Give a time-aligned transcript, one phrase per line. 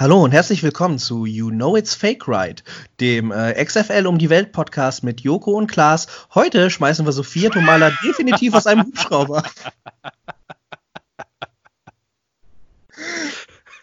[0.00, 2.62] Hallo und herzlich willkommen zu You Know It's Fake Right,
[3.00, 6.06] dem äh, XFL um die Welt Podcast mit Joko und Klaas.
[6.36, 9.42] Heute schmeißen wir Sophia Tomala definitiv aus einem Hubschrauber.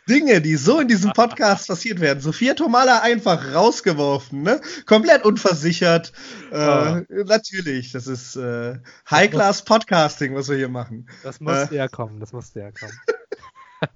[0.08, 2.22] Dinge, die so in diesem Podcast passiert werden.
[2.22, 4.62] Sophia Tomala einfach rausgeworfen, ne?
[4.86, 6.13] Komplett unversichert.
[6.50, 7.24] Äh, oh.
[7.26, 8.78] Natürlich, das ist äh,
[9.12, 11.10] High-Class Podcasting, was wir hier machen.
[11.24, 12.97] Das musste äh, ja kommen, das musste ja kommen.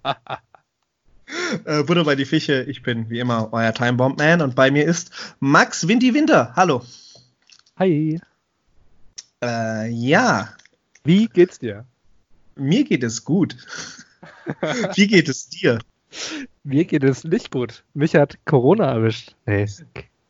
[1.66, 4.72] Äh, Butter bei die Fische, ich bin wie immer euer Time Bomb Man und bei
[4.72, 6.54] mir ist Max Windy Winter.
[6.56, 6.84] Hallo.
[7.78, 8.20] Hi.
[9.44, 10.50] Äh, ja.
[11.04, 11.86] Wie geht's dir?
[12.56, 13.56] Mir geht es gut.
[14.96, 15.80] wie geht es dir?
[16.64, 17.84] Mir geht es nicht gut.
[17.94, 19.36] Mich hat Corona erwischt.
[19.46, 19.68] Nee,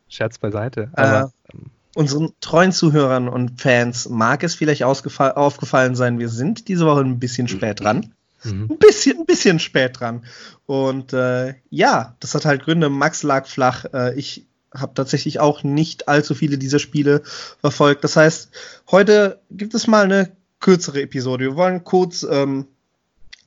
[0.08, 0.90] Scherz beiseite.
[0.92, 1.58] Aber, äh,
[1.94, 7.18] unseren treuen Zuhörern und Fans mag es vielleicht aufgefallen sein, wir sind diese Woche ein
[7.18, 8.14] bisschen spät dran.
[8.44, 8.68] Mhm.
[8.70, 10.24] Ein bisschen, ein bisschen spät dran.
[10.66, 12.88] Und äh, ja, das hat halt Gründe.
[12.88, 13.84] Max lag flach.
[13.92, 17.22] Äh, ich habe tatsächlich auch nicht allzu viele dieser Spiele
[17.60, 18.04] verfolgt.
[18.04, 18.50] Das heißt,
[18.90, 21.44] heute gibt es mal eine kürzere Episode.
[21.44, 22.66] Wir wollen kurz ähm,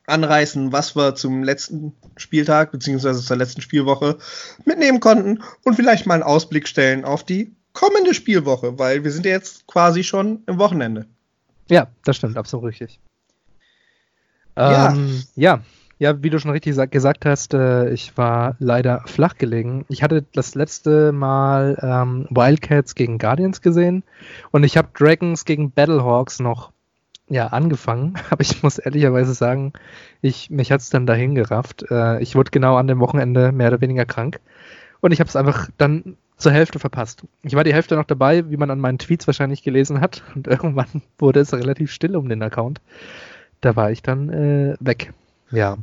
[0.06, 4.18] anreißen, was wir zum letzten Spieltag beziehungsweise zur letzten Spielwoche
[4.64, 9.26] mitnehmen konnten und vielleicht mal einen Ausblick stellen auf die kommende Spielwoche, weil wir sind
[9.26, 11.06] ja jetzt quasi schon im Wochenende.
[11.70, 13.00] Ja, das stimmt, absolut richtig.
[14.56, 15.60] Ähm, ja.
[15.98, 16.22] ja.
[16.22, 19.84] wie du schon richtig gesagt hast, äh, ich war leider flach gelegen.
[19.88, 24.04] Ich hatte das letzte Mal ähm, Wildcats gegen Guardians gesehen
[24.50, 26.72] und ich habe Dragons gegen Battlehawks noch
[27.28, 29.72] ja, angefangen, aber ich muss ehrlicherweise sagen,
[30.20, 31.84] ich, mich hat es dann dahin gerafft.
[31.90, 34.40] Äh, ich wurde genau an dem Wochenende mehr oder weniger krank
[35.00, 37.24] und ich habe es einfach dann zur Hälfte verpasst.
[37.42, 40.46] Ich war die Hälfte noch dabei, wie man an meinen Tweets wahrscheinlich gelesen hat und
[40.48, 42.80] irgendwann wurde es relativ still um den Account
[43.64, 45.12] da war ich dann äh, weg.
[45.50, 45.78] Ja,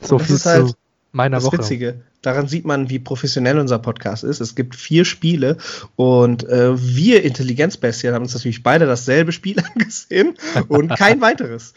[0.00, 0.74] so viel zu halt
[1.12, 1.58] meiner das Woche.
[1.58, 2.00] Witzige.
[2.22, 4.40] Daran sieht man, wie professionell unser Podcast ist.
[4.40, 5.56] Es gibt vier Spiele
[5.96, 10.34] und äh, wir Intelligenzbestien haben uns natürlich beide dasselbe Spiel angesehen
[10.68, 11.72] und kein weiteres.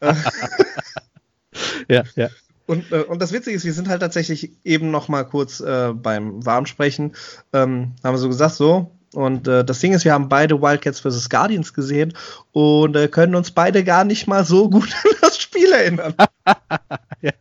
[1.88, 2.28] ja, ja.
[2.66, 5.92] Und, äh, und das Witzige ist, wir sind halt tatsächlich eben noch mal kurz äh,
[5.92, 7.12] beim Warmsprechen,
[7.52, 11.00] ähm, haben wir so gesagt, so, und äh, das Ding ist, wir haben beide Wildcats
[11.00, 11.30] vs.
[11.30, 12.14] Guardians gesehen
[12.52, 16.14] und äh, können uns beide gar nicht mal so gut an das Spiel erinnern.
[17.20, 17.32] ja.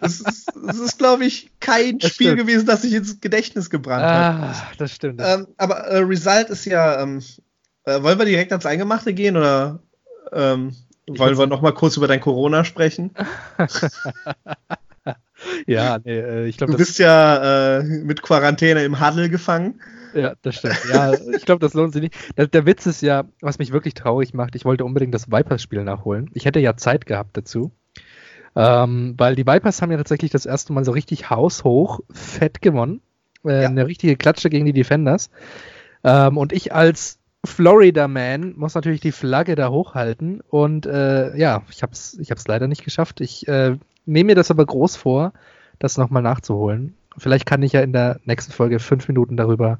[0.00, 2.40] Das ist, ist glaube ich, kein das Spiel stimmt.
[2.40, 4.80] gewesen, das sich ins Gedächtnis gebrannt ah, hat.
[4.80, 5.22] Das stimmt.
[5.24, 7.22] Ähm, aber äh, Result ist ja, ähm,
[7.84, 9.80] äh, wollen wir direkt ans Eingemachte gehen oder
[10.32, 13.12] ähm, wollen wir noch mal kurz über dein Corona sprechen?
[15.66, 16.72] ja, nee, äh, ich glaube.
[16.72, 19.80] Du bist ja äh, mit Quarantäne im Huddle gefangen.
[20.14, 20.78] Ja, das stimmt.
[20.92, 22.14] Ja, ich glaube, das lohnt sich nicht.
[22.36, 25.84] Der, der, Witz ist ja, was mich wirklich traurig macht, ich wollte unbedingt das Vipers-Spiel
[25.84, 26.30] nachholen.
[26.34, 27.72] Ich hätte ja Zeit gehabt dazu.
[28.56, 33.00] Ähm, weil die Vipers haben ja tatsächlich das erste Mal so richtig haushoch fett gewonnen.
[33.44, 33.68] Äh, ja.
[33.68, 35.30] Eine richtige Klatsche gegen die Defenders.
[36.02, 40.40] Ähm, und ich als Florida Man muss natürlich die Flagge da hochhalten.
[40.40, 43.20] Und äh, ja, ich habe es ich hab's leider nicht geschafft.
[43.20, 45.32] Ich äh, nehme mir das aber groß vor,
[45.78, 46.94] das nochmal nachzuholen.
[47.16, 49.78] Vielleicht kann ich ja in der nächsten Folge fünf Minuten darüber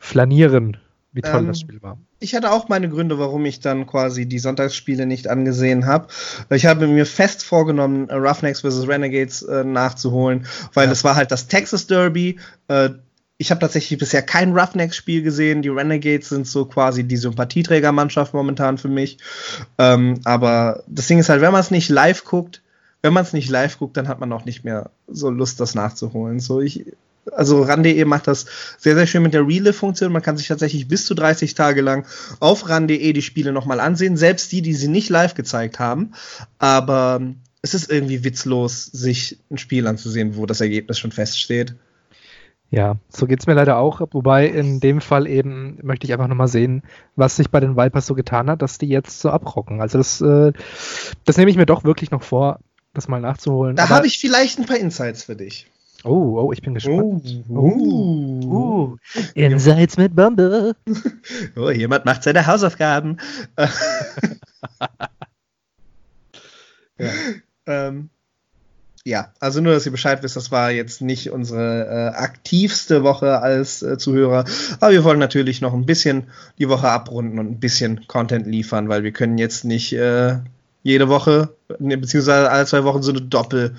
[0.00, 0.78] flanieren,
[1.12, 1.98] wie toll ähm, das Spiel war.
[2.18, 6.08] Ich hatte auch meine Gründe, warum ich dann quasi die Sonntagsspiele nicht angesehen habe.
[6.50, 8.88] Ich habe mir fest vorgenommen, Roughnecks vs.
[8.88, 10.92] Renegades äh, nachzuholen, weil ja.
[10.92, 12.40] es war halt das Texas Derby.
[12.68, 12.90] Äh,
[13.36, 15.62] ich habe tatsächlich bisher kein Roughnecks-Spiel gesehen.
[15.62, 19.18] Die Renegades sind so quasi die Sympathieträgermannschaft momentan für mich.
[19.78, 22.62] Ähm, aber das Ding ist halt, wenn man es nicht live guckt,
[23.02, 25.74] wenn man es nicht live guckt, dann hat man auch nicht mehr so Lust, das
[25.74, 26.38] nachzuholen.
[26.38, 26.84] So ich,
[27.32, 28.46] also RAN.de macht das
[28.78, 30.12] sehr, sehr schön mit der Relive-Funktion.
[30.12, 32.06] Man kann sich tatsächlich bis zu 30 Tage lang
[32.40, 36.12] auf RAN.de die Spiele nochmal ansehen, selbst die, die sie nicht live gezeigt haben.
[36.58, 37.20] Aber
[37.62, 41.74] es ist irgendwie witzlos, sich ein Spiel anzusehen, wo das Ergebnis schon feststeht.
[42.70, 44.00] Ja, so geht es mir leider auch.
[44.12, 46.82] Wobei in dem Fall eben möchte ich einfach nochmal sehen,
[47.16, 49.80] was sich bei den Vipers so getan hat, dass die jetzt so abrocken.
[49.80, 50.52] Also das, äh,
[51.24, 52.60] das nehme ich mir doch wirklich noch vor,
[52.94, 53.74] das mal nachzuholen.
[53.74, 55.66] Da habe ich vielleicht ein paar Insights für dich.
[56.04, 57.44] Oh, oh, ich bin gespannt.
[57.48, 58.96] Oh, oh, oh.
[59.34, 60.74] Insights mit Bombe.
[61.56, 63.18] oh, jemand macht seine Hausaufgaben.
[66.98, 67.10] ja.
[67.66, 68.08] Ähm,
[69.04, 73.40] ja, also nur, dass ihr Bescheid wisst, das war jetzt nicht unsere äh, aktivste Woche
[73.40, 74.44] als äh, Zuhörer,
[74.80, 76.24] aber wir wollen natürlich noch ein bisschen
[76.58, 80.38] die Woche abrunden und ein bisschen Content liefern, weil wir können jetzt nicht äh,
[80.82, 83.78] jede Woche, ne, beziehungsweise alle zwei Wochen so eine Doppelausgabe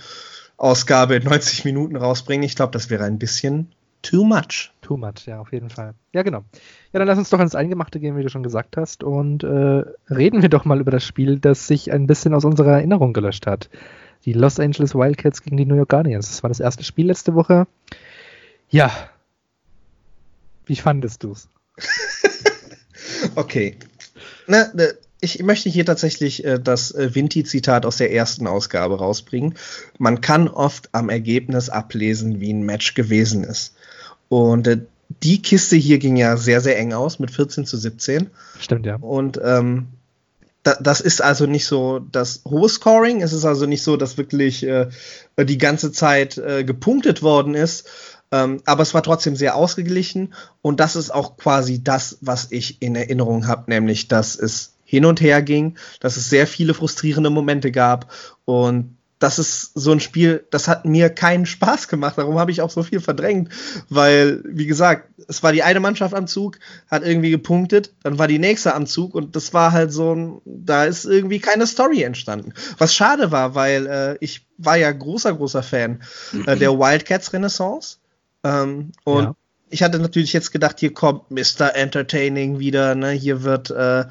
[1.16, 2.44] in 90 Minuten rausbringen.
[2.44, 3.72] Ich glaube, das wäre ein bisschen
[4.02, 4.72] too much.
[4.82, 5.94] Too much, ja, auf jeden Fall.
[6.14, 6.44] Ja, genau.
[6.92, 9.84] Ja, dann lass uns doch ins Eingemachte gehen, wie du schon gesagt hast, und äh,
[10.10, 13.48] reden wir doch mal über das Spiel, das sich ein bisschen aus unserer Erinnerung gelöscht
[13.48, 13.70] hat.
[14.26, 16.28] Die Los Angeles Wildcats gegen die New York Guardians.
[16.28, 17.66] Das war das erste Spiel letzte Woche.
[18.70, 18.92] Ja.
[20.66, 21.50] Wie fandest du es?
[23.36, 23.78] okay.
[24.48, 29.56] Na, ne, ich möchte hier tatsächlich äh, das äh, Vinti-Zitat aus der ersten Ausgabe rausbringen.
[30.00, 33.76] Man kann oft am Ergebnis ablesen, wie ein Match gewesen ist.
[34.30, 34.80] Und äh,
[35.24, 38.32] die Kiste hier ging ja sehr, sehr eng aus mit 14 zu 17.
[38.60, 38.96] Stimmt, ja.
[38.96, 39.88] Und ähm,
[40.64, 43.22] da, das ist also nicht so das hohe Scoring.
[43.22, 44.88] Es ist also nicht so, dass wirklich äh,
[45.38, 47.88] die ganze Zeit äh, gepunktet worden ist.
[48.32, 50.34] Ähm, aber es war trotzdem sehr ausgeglichen.
[50.62, 55.06] Und das ist auch quasi das, was ich in Erinnerung habe, nämlich, dass es hin
[55.06, 58.12] und her ging, dass es sehr viele frustrierende Momente gab.
[58.44, 62.18] Und das ist so ein Spiel, das hat mir keinen Spaß gemacht.
[62.18, 63.48] Darum habe ich auch so viel verdrängt,
[63.88, 66.60] weil, wie gesagt, es war die eine Mannschaft am Zug,
[66.90, 70.42] hat irgendwie gepunktet, dann war die nächste am Zug und das war halt so ein,
[70.44, 72.54] da ist irgendwie keine Story entstanden.
[72.80, 76.02] Was schade war, weil äh, ich war ja großer, großer Fan
[76.48, 78.00] äh, der Wildcats Renaissance.
[78.44, 79.36] Ähm, und ja.
[79.70, 81.76] ich hatte natürlich jetzt gedacht, hier kommt Mr.
[81.76, 83.12] Entertaining wieder, ne?
[83.12, 84.06] Hier wird äh,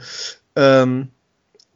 [0.56, 1.08] ähm,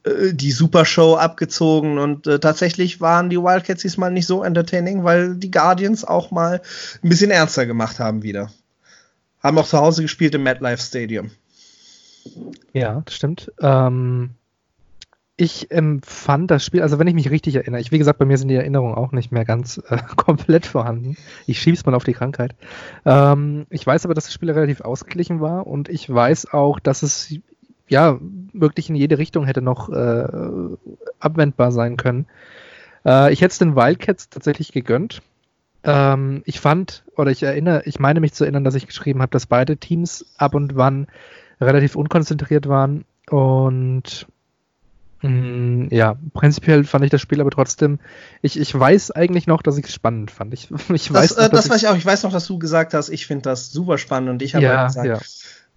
[0.05, 5.37] äh, die Supershow abgezogen und äh, tatsächlich waren die Wildcats diesmal nicht so entertaining, weil
[5.37, 6.61] die Guardians auch mal
[7.03, 8.51] ein bisschen ernster gemacht haben wieder.
[9.43, 11.31] Haben auch zu Hause gespielt im MetLife Stadium.
[12.73, 13.53] Ja, das stimmt.
[13.61, 14.31] Ähm,
[15.37, 18.39] ich empfand das Spiel, also wenn ich mich richtig erinnere, ich, wie gesagt, bei mir
[18.39, 21.17] sind die Erinnerungen auch nicht mehr ganz äh, komplett vorhanden.
[21.47, 22.55] Ich schieb's mal auf die Krankheit.
[23.05, 27.03] Ähm, ich weiß aber, dass das Spiel relativ ausgeglichen war und ich weiß auch, dass
[27.03, 27.35] es
[27.95, 28.19] ja,
[28.53, 30.27] wirklich in jede Richtung hätte noch äh,
[31.21, 32.27] abwendbar sein können.
[33.07, 35.23] Äh, ich hätte es den Wildcats tatsächlich gegönnt.
[35.85, 39.31] Ähm, ich fand, oder ich erinnere, ich meine mich zu erinnern, dass ich geschrieben habe,
[39.31, 41.07] dass beide Teams ab und wann
[41.61, 44.27] relativ unkonzentriert waren und
[45.23, 48.01] mh, mm, ja, prinzipiell fand ich das Spiel aber trotzdem,
[48.43, 50.53] ich, ich weiß eigentlich noch, dass ich es spannend fand.
[50.53, 51.97] Ich, ich weiß das, noch, äh, das weiß ich auch.
[51.97, 54.65] Ich weiß noch, dass du gesagt hast, ich finde das super spannend und ich habe
[54.65, 55.21] ja, gesagt, ja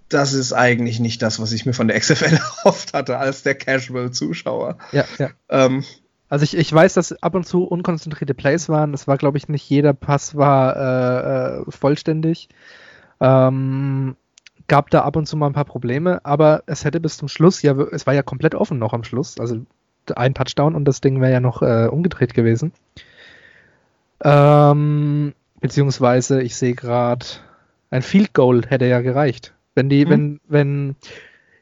[0.09, 3.55] das ist eigentlich nicht das, was ich mir von der XFL erhofft hatte als der
[3.55, 4.77] Casual-Zuschauer.
[4.91, 5.29] Ja, ja.
[5.49, 5.83] Ähm,
[6.29, 8.93] also ich, ich weiß, dass ab und zu unkonzentrierte Plays waren.
[8.93, 12.49] Es war, glaube ich, nicht jeder Pass war äh, äh, vollständig.
[13.19, 14.15] Ähm,
[14.67, 17.61] gab da ab und zu mal ein paar Probleme, aber es hätte bis zum Schluss,
[17.61, 19.39] ja, es war ja komplett offen noch am Schluss.
[19.39, 19.65] Also
[20.15, 22.73] ein Touchdown und das Ding wäre ja noch äh, umgedreht gewesen.
[24.23, 27.25] Ähm, beziehungsweise, ich sehe gerade,
[27.89, 29.53] ein Field Goal hätte ja gereicht.
[29.77, 30.09] Wenn die, hm.
[30.09, 30.95] wenn, wenn,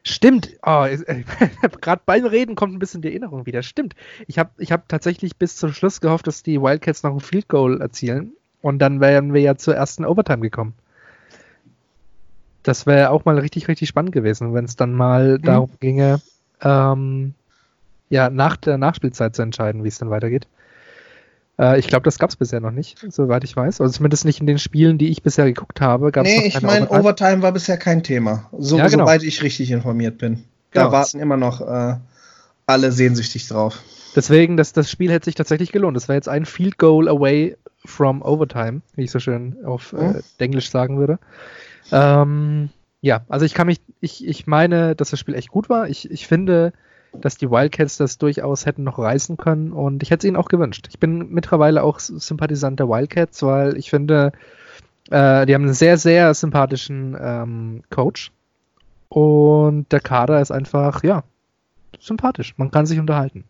[0.02, 1.22] stimmt, oh, äh,
[1.82, 3.62] gerade beim Reden kommt ein bisschen die Erinnerung wieder.
[3.62, 3.94] Stimmt.
[4.26, 7.46] Ich habe ich hab tatsächlich bis zum Schluss gehofft, dass die Wildcats noch ein Field
[7.46, 8.32] Goal erzielen
[8.62, 10.72] und dann wären wir ja zur ersten Overtime gekommen.
[12.62, 15.42] Das wäre auch mal richtig, richtig spannend gewesen, wenn es dann mal hm.
[15.42, 16.22] darum ginge,
[16.62, 17.34] ähm,
[18.08, 20.48] ja, nach der Nachspielzeit zu entscheiden, wie es dann weitergeht.
[21.58, 23.80] Äh, ich glaube, das gab es bisher noch nicht, soweit ich weiß.
[23.80, 26.12] Also zumindest nicht in den Spielen, die ich bisher geguckt habe.
[26.12, 27.00] Gab's nee, ich meine, Overtime.
[27.00, 27.42] Overtime.
[27.42, 28.48] war bisher kein Thema.
[28.56, 29.04] So, ja, genau.
[29.04, 30.44] Soweit ich richtig informiert bin.
[30.72, 30.92] Da genau.
[30.92, 31.96] warten immer noch äh,
[32.66, 33.82] alle sehnsüchtig drauf.
[34.14, 35.96] Deswegen, das, das Spiel hätte sich tatsächlich gelohnt.
[35.96, 40.18] Das wäre jetzt ein Field Goal away from Overtime, wie ich so schön auf äh,
[40.18, 41.18] äh, Englisch sagen würde.
[41.92, 42.70] Ähm,
[43.00, 45.88] ja, also ich kann mich, ich, ich meine, dass das Spiel echt gut war.
[45.88, 46.72] Ich, ich finde,
[47.12, 50.48] dass die Wildcats das durchaus hätten noch reißen können und ich hätte es ihnen auch
[50.48, 50.86] gewünscht.
[50.90, 54.32] Ich bin mittlerweile auch Sympathisant der Wildcats, weil ich finde,
[55.10, 58.32] äh, die haben einen sehr, sehr sympathischen ähm, Coach
[59.08, 61.24] und der Kader ist einfach, ja,
[62.00, 62.54] sympathisch.
[62.56, 63.44] Man kann sich unterhalten.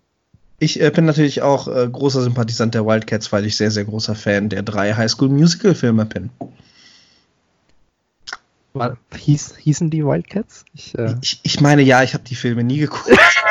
[0.59, 4.15] Ich äh, bin natürlich auch äh, großer Sympathisant der Wildcats, weil ich sehr, sehr großer
[4.15, 6.31] Fan der drei Highschool-Musical-Filme bin.
[8.73, 10.65] War, hieß, hießen die Wildcats?
[10.75, 13.11] Ich, äh ich, ich meine, ja, ich habe die Filme nie geguckt.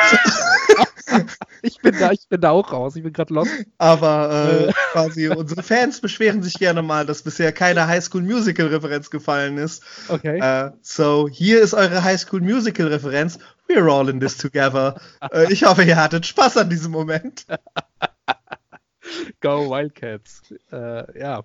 [1.62, 3.50] ich, bin da, ich bin da auch raus, ich bin gerade lost.
[3.78, 9.10] Aber äh, quasi unsere Fans beschweren sich gerne mal, dass bisher keine Highschool Musical Referenz
[9.10, 9.82] gefallen ist.
[10.08, 10.40] Okay.
[10.42, 13.38] Uh, so, hier ist eure Highschool Musical Referenz.
[13.68, 15.00] We're all in this together.
[15.22, 17.46] uh, ich hoffe, ihr hattet Spaß an diesem Moment.
[19.40, 20.42] Go Wildcats.
[20.72, 21.44] Uh, ja.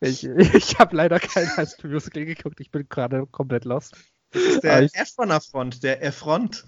[0.00, 2.60] Ich, ich habe leider kein High School Musical geguckt.
[2.60, 3.96] Ich bin gerade komplett lost.
[4.30, 6.64] Das ist der Efroner-Front, der Efront.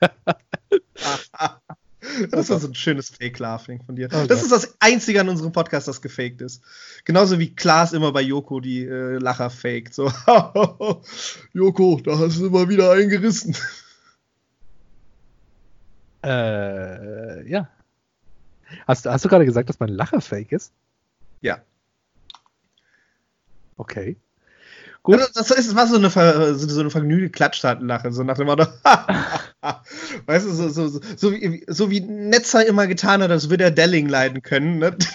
[2.30, 4.06] das war so ein schönes Fake-Laughing von dir.
[4.06, 4.26] Okay.
[4.26, 6.62] Das ist das Einzige an unserem Podcast, das gefaked ist.
[7.04, 9.94] Genauso wie Klaas immer bei Joko die äh, Lacher faked.
[9.94, 10.10] So,
[11.52, 13.56] Joko, da hast du immer wieder eingerissen.
[16.24, 17.68] Äh, ja.
[18.86, 20.72] Hast, hast du gerade gesagt, dass mein Lacher fake ist?
[21.40, 21.60] Ja.
[23.76, 24.16] Okay.
[25.06, 25.20] Gut.
[25.20, 26.10] Also das, ist, war so eine,
[26.56, 28.66] so eine vergnügte Klatschtatenlache, so nach dem Motto,
[30.26, 33.62] weißt du, so, so, so, so, wie, so wie Netzer immer getan hat, als würde
[33.62, 34.78] er Delling leiden können.
[34.78, 34.96] Ne?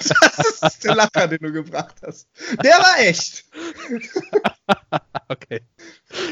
[0.62, 2.30] Das ist der Lacher, den du gebracht hast.
[2.64, 3.44] Der war echt.
[5.28, 5.62] okay.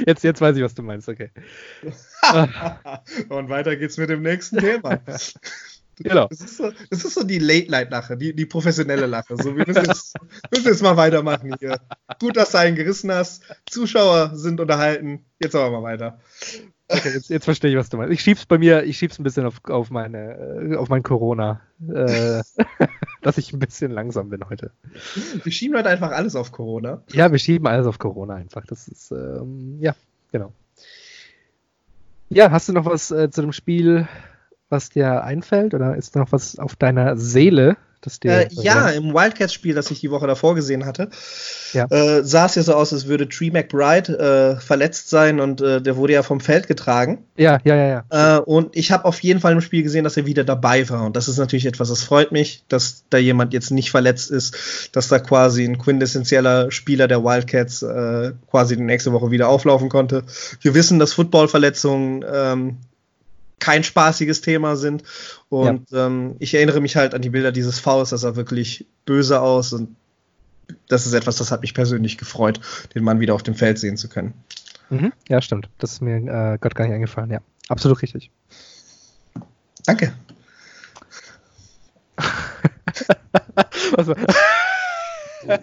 [0.06, 1.32] Jetzt, jetzt weiß ich, was du meinst, okay.
[3.28, 5.02] Und weiter geht's mit dem nächsten Thema.
[6.00, 6.28] Genau.
[6.28, 9.36] Das ist so, das ist so die Late-Night-Lache, die, die professionelle Lache.
[9.38, 10.16] So, wir müssen jetzt,
[10.52, 11.80] müssen jetzt mal weitermachen hier.
[12.20, 13.44] Gut, dass du einen gerissen hast.
[13.70, 15.26] Zuschauer sind unterhalten.
[15.40, 16.20] Jetzt aber mal weiter.
[16.88, 18.14] Okay, jetzt, jetzt verstehe ich, was du meinst.
[18.14, 21.62] Ich schieb's bei mir, ich schieb's ein bisschen auf, auf meine, äh, auf mein Corona.
[21.88, 22.42] Äh,
[23.22, 24.72] dass ich ein bisschen langsam bin heute.
[25.44, 27.04] Wir schieben heute einfach alles auf Corona.
[27.12, 28.66] Ja, wir schieben alles auf Corona einfach.
[28.66, 29.96] Das ist, ähm, ja,
[30.32, 30.54] genau.
[32.30, 34.08] Ja, hast du noch was äh, zu dem Spiel
[34.70, 35.74] was dir einfällt?
[35.74, 37.78] Oder ist noch was auf deiner Seele?
[38.02, 41.10] Das dir, äh, ja, im Wildcats-Spiel, das ich die Woche davor gesehen hatte,
[41.74, 41.86] ja.
[41.90, 45.82] äh, sah es ja so aus, als würde Tree McBride äh, verletzt sein und äh,
[45.82, 47.26] der wurde ja vom Feld getragen.
[47.36, 48.38] Ja, ja, ja, ja.
[48.38, 51.06] Äh, und ich habe auf jeden Fall im Spiel gesehen, dass er wieder dabei war.
[51.06, 54.90] Und das ist natürlich etwas, das freut mich, dass da jemand jetzt nicht verletzt ist,
[54.94, 59.90] dass da quasi ein quintessentieller Spieler der Wildcats äh, quasi die nächste Woche wieder auflaufen
[59.90, 60.24] konnte.
[60.62, 62.78] Wir wissen, dass Footballverletzungen ähm,
[63.60, 65.04] kein spaßiges Thema sind.
[65.50, 66.08] Und ja.
[66.08, 69.74] ähm, ich erinnere mich halt an die Bilder dieses Faust, das sah wirklich böse aus
[69.74, 69.96] und
[70.88, 72.60] das ist etwas, das hat mich persönlich gefreut,
[72.94, 74.34] den Mann wieder auf dem Feld sehen zu können.
[74.90, 75.14] Mhm.
[75.28, 75.70] Ja, stimmt.
[75.78, 77.32] Das ist mir äh, Gott gar nicht eingefallen.
[77.32, 78.32] Ja, absolut richtig.
[79.86, 80.14] Danke.
[83.92, 84.16] Was war,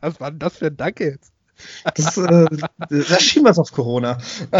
[0.00, 1.32] Was war denn das für ein Danke jetzt?
[1.94, 2.46] Das, äh,
[2.88, 4.18] das schieben wir es auf Corona.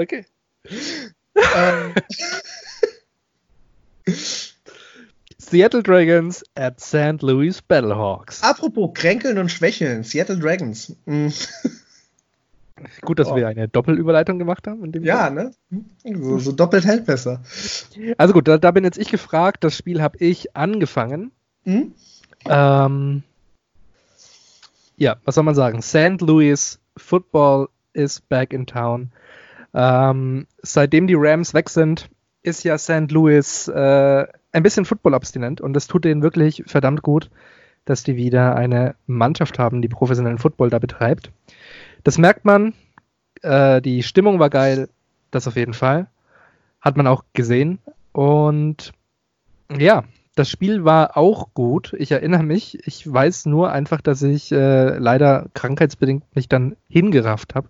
[0.00, 0.24] Okay.
[1.34, 1.94] ähm.
[5.38, 7.22] Seattle Dragons at St.
[7.22, 8.42] Louis Battlehawks.
[8.42, 10.96] Apropos Kränkeln und Schwächeln, Seattle Dragons.
[11.04, 11.32] Mhm.
[13.02, 13.36] Gut, dass oh.
[13.36, 14.90] wir eine Doppelüberleitung gemacht haben.
[15.02, 15.32] ja, Fall.
[15.34, 15.52] ne?
[16.18, 17.42] So, so, doppelt hält besser.
[18.16, 19.64] Also gut, da, da, bin jetzt ich gefragt.
[19.64, 21.30] Das Spiel habe ich angefangen.
[21.64, 21.92] Mhm.
[22.46, 23.22] Ähm,
[24.96, 25.82] ja, was soll man sagen?
[25.82, 26.22] St.
[26.22, 29.12] Louis Football is back in town.
[29.74, 32.08] Ähm, seitdem die Rams weg sind,
[32.42, 33.10] ist ja St.
[33.10, 37.30] Louis äh, ein bisschen Football-abstinent und das tut denen wirklich verdammt gut,
[37.84, 41.30] dass die wieder eine Mannschaft haben, die professionellen Football da betreibt.
[42.04, 42.74] Das merkt man.
[43.42, 44.88] Äh, die Stimmung war geil,
[45.30, 46.06] das auf jeden Fall.
[46.80, 47.78] Hat man auch gesehen.
[48.12, 48.92] Und
[49.70, 51.94] ja, das Spiel war auch gut.
[51.98, 52.86] Ich erinnere mich.
[52.86, 57.68] Ich weiß nur einfach, dass ich äh, leider krankheitsbedingt mich dann hingerafft habe.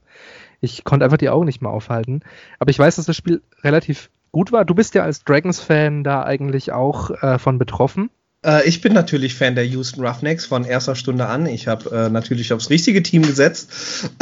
[0.61, 2.21] Ich konnte einfach die Augen nicht mehr aufhalten.
[2.59, 4.65] Aber ich weiß, dass das Spiel relativ gut war.
[4.65, 8.11] Du bist ja als Dragons-Fan da eigentlich auch äh, von betroffen.
[8.45, 11.47] Äh, ich bin natürlich Fan der Houston Roughnecks von erster Stunde an.
[11.47, 14.11] Ich habe äh, natürlich aufs richtige Team gesetzt.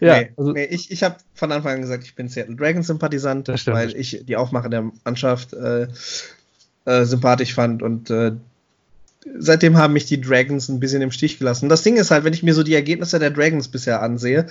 [0.00, 3.48] ja, nee, also, nee, ich, ich habe von Anfang an gesagt, ich bin Seattle Dragons-Sympathisant,
[3.66, 5.88] weil ich die Aufmache der Mannschaft äh,
[6.84, 8.32] äh, sympathisch fand und äh,
[9.38, 11.68] seitdem haben mich die Dragons ein bisschen im Stich gelassen.
[11.68, 14.46] das Ding ist halt, wenn ich mir so die Ergebnisse der Dragons bisher ansehe,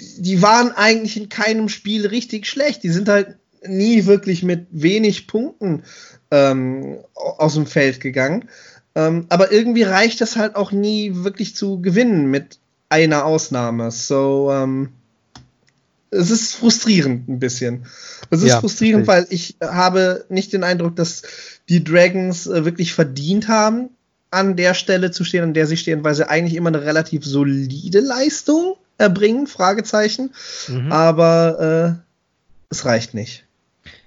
[0.00, 2.82] die, die waren eigentlich in keinem Spiel richtig schlecht.
[2.82, 5.82] Die sind halt nie wirklich mit wenig Punkten
[6.30, 8.48] ähm, aus dem Feld gegangen.
[8.94, 13.90] Ähm, aber irgendwie reicht das halt auch nie wirklich zu gewinnen mit einer Ausnahme.
[13.90, 14.90] So, ähm,
[16.10, 17.86] es ist frustrierend ein bisschen.
[18.30, 21.22] Es ist ja, frustrierend, weil ich habe nicht den Eindruck, dass
[21.68, 23.90] die Dragons äh, wirklich verdient haben,
[24.34, 27.24] an der Stelle zu stehen, an der sie stehen, weil sie eigentlich immer eine relativ
[27.24, 30.32] solide Leistung erbringen, Fragezeichen.
[30.68, 30.92] Mhm.
[30.92, 32.04] Aber äh,
[32.70, 33.44] es reicht nicht.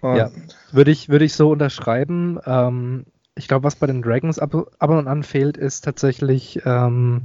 [0.01, 0.31] Und ja,
[0.71, 2.39] würde ich, würde ich so unterschreiben.
[2.45, 3.05] Ähm,
[3.35, 7.23] ich glaube, was bei den Dragons ab, ab, und an fehlt, ist tatsächlich ähm,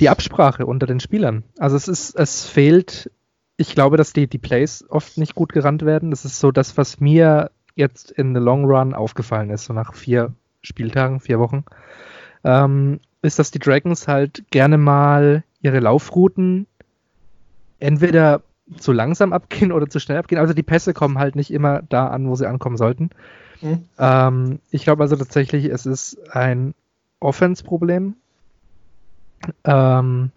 [0.00, 1.44] die Absprache unter den Spielern.
[1.58, 3.10] Also es ist, es fehlt,
[3.56, 6.10] ich glaube, dass die, die Plays oft nicht gut gerannt werden.
[6.10, 9.94] Das ist so das, was mir jetzt in the long run aufgefallen ist, so nach
[9.94, 10.32] vier,
[10.64, 11.64] Spieltagen, vier Wochen,
[12.42, 16.66] ähm, ist, dass die Dragons halt gerne mal ihre Laufrouten
[17.78, 18.42] entweder
[18.78, 20.40] zu langsam abgehen oder zu schnell abgehen.
[20.40, 23.10] Also die Pässe kommen halt nicht immer da an, wo sie ankommen sollten.
[23.60, 23.84] Mhm.
[23.98, 26.74] Ähm, ich glaube also tatsächlich, es ist ein
[27.20, 28.16] Offense-Problem.
[29.64, 30.30] Ähm,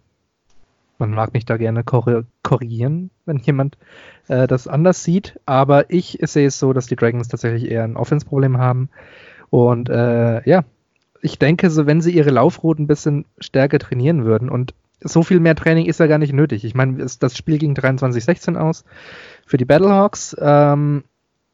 [0.98, 3.78] man mag mich da gerne korrigieren, wenn jemand
[4.26, 7.96] äh, das anders sieht, aber ich sehe es so, dass die Dragons tatsächlich eher ein
[7.96, 8.90] Offense-Problem haben.
[9.50, 10.64] Und äh, ja,
[11.20, 15.40] ich denke, so wenn sie ihre Laufrouten ein bisschen stärker trainieren würden und so viel
[15.40, 16.64] mehr Training ist ja gar nicht nötig.
[16.64, 18.84] Ich meine, das Spiel ging 23-16 aus
[19.46, 20.36] für die Battlehawks.
[20.40, 21.04] Ähm,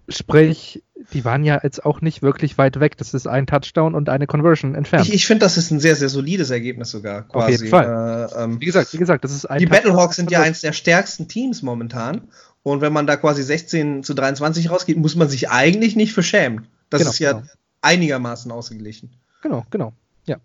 [0.09, 0.83] Sprich,
[1.15, 2.99] die waren ja jetzt auch nicht wirklich weit weg.
[2.99, 5.09] Das ist ein Touchdown und eine Conversion entfernt.
[5.09, 7.23] Ich, ich finde, das ist ein sehr, sehr solides Ergebnis sogar.
[7.23, 7.45] Quasi.
[7.45, 8.29] Auf jeden Fall.
[8.37, 10.73] Äh, ähm, wie gesagt, wie gesagt, das ist ein Die Battlehawks sind ja eins der
[10.73, 12.29] stärksten Teams momentan.
[12.63, 16.67] Und wenn man da quasi 16 zu 23 rausgeht, muss man sich eigentlich nicht verschämen.
[16.91, 17.45] Das genau, ist ja genau.
[17.85, 19.11] Einigermaßen ausgeglichen.
[19.43, 19.93] Genau, genau.
[20.27, 20.39] Ja.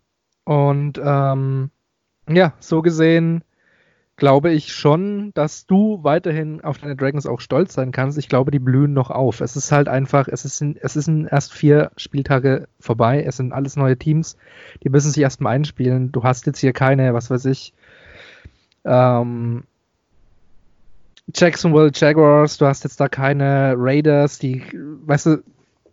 [0.44, 1.72] Und ähm,
[2.28, 3.44] ja, so gesehen
[4.18, 8.18] glaube ich schon, dass du weiterhin auf deine Dragons auch stolz sein kannst.
[8.18, 9.40] Ich glaube, die blühen noch auf.
[9.40, 13.24] Es ist halt einfach, es ist, es ist erst vier Spieltage vorbei.
[13.24, 14.36] Es sind alles neue Teams.
[14.84, 16.12] Die müssen sich erstmal einspielen.
[16.12, 17.74] Du hast jetzt hier keine, was weiß ich,
[18.86, 19.64] ähm,
[21.34, 25.44] Jacksonville Jaguars, du hast jetzt da keine Raiders, die, weißt du,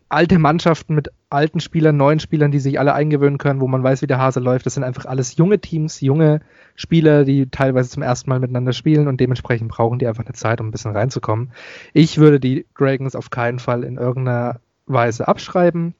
[0.09, 4.03] alte Mannschaften mit alten Spielern, neuen Spielern, die sich alle eingewöhnen können, wo man weiß,
[4.03, 4.67] wie der Hase läuft.
[4.67, 6.41] Das sind einfach alles junge Teams, junge
[6.77, 10.61] Spieler, die teilweise zum ersten Mal miteinander spielen und dementsprechend brauchen die einfach eine Zeit,
[10.61, 11.53] um ein bisschen reinzukommen.
[11.93, 15.95] Ich würde die Dragons auf keinen Fall in irgendeiner Weise abschreiben,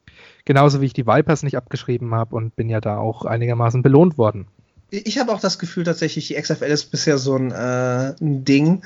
[0.45, 4.17] genauso wie ich die Vipers nicht abgeschrieben habe und bin ja da auch einigermaßen belohnt
[4.17, 4.47] worden
[4.91, 8.83] ich habe auch das Gefühl tatsächlich, die XFL ist bisher so ein, äh, ein Ding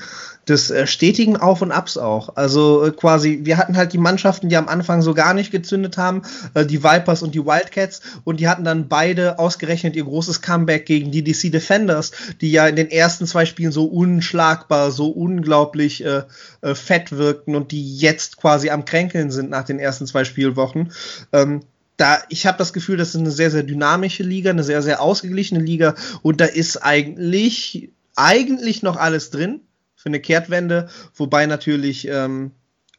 [0.47, 2.35] des äh, stetigen Auf und Abs auch.
[2.35, 5.97] Also äh, quasi, wir hatten halt die Mannschaften, die am Anfang so gar nicht gezündet
[5.97, 6.23] haben,
[6.55, 10.87] äh, die Vipers und die Wildcats, und die hatten dann beide ausgerechnet ihr großes Comeback
[10.87, 16.03] gegen die DC Defenders, die ja in den ersten zwei Spielen so unschlagbar, so unglaublich
[16.03, 16.23] äh,
[16.61, 20.91] äh, fett wirkten und die jetzt quasi am Kränkeln sind nach den ersten zwei Spielwochen.
[21.31, 21.61] Ähm,
[22.01, 25.01] da, ich habe das Gefühl, das ist eine sehr, sehr dynamische Liga, eine sehr, sehr
[25.01, 25.93] ausgeglichene Liga
[26.23, 29.61] und da ist eigentlich, eigentlich noch alles drin
[29.95, 32.51] für eine Kehrtwende, wobei natürlich ähm,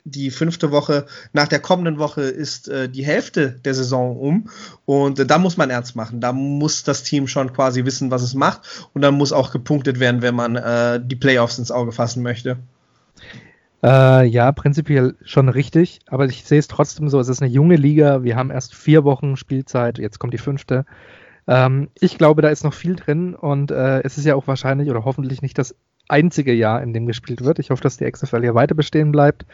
[0.05, 4.51] die fünfte Woche nach der kommenden Woche ist äh, die Hälfte der Saison um
[4.85, 6.21] und äh, da muss man ernst machen.
[6.21, 9.99] Da muss das Team schon quasi wissen, was es macht und dann muss auch gepunktet
[9.99, 12.59] werden, wenn man äh, die Playoffs ins Auge fassen möchte.
[13.83, 17.77] Äh, ja, prinzipiell schon richtig, aber ich sehe es trotzdem so, es ist eine junge
[17.77, 20.87] Liga, wir haben erst vier Wochen Spielzeit, jetzt kommt die fünfte.
[21.49, 24.89] Ähm, ich glaube, da ist noch viel drin und äh, es ist ja auch wahrscheinlich
[24.89, 25.75] oder hoffentlich nicht das
[26.09, 27.59] einzige Jahr, in dem gespielt wird.
[27.59, 29.47] Ich hoffe, dass die XFL hier weiter bestehen bleibt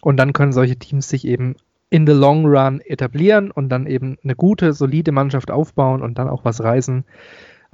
[0.00, 1.56] und dann können solche Teams sich eben
[1.90, 6.28] in the long run etablieren und dann eben eine gute, solide Mannschaft aufbauen und dann
[6.28, 7.04] auch was reißen.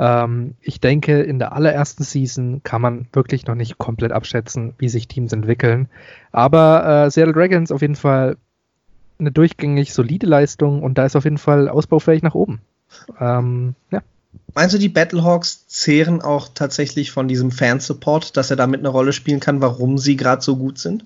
[0.02, 4.88] Ähm, ich denke, in der allerersten Season kann man wirklich noch nicht komplett abschätzen, wie
[4.88, 5.88] sich Teams entwickeln.
[6.32, 8.36] Aber äh, Seattle Dragons auf jeden Fall
[9.20, 12.60] eine durchgängig solide Leistung und da ist auf jeden Fall ausbaufähig nach oben.
[13.20, 14.02] Ähm, ja.
[14.54, 19.12] Meinst du, die Battlehawks zehren auch tatsächlich von diesem Fansupport, dass er damit eine Rolle
[19.12, 21.04] spielen kann, warum sie gerade so gut sind?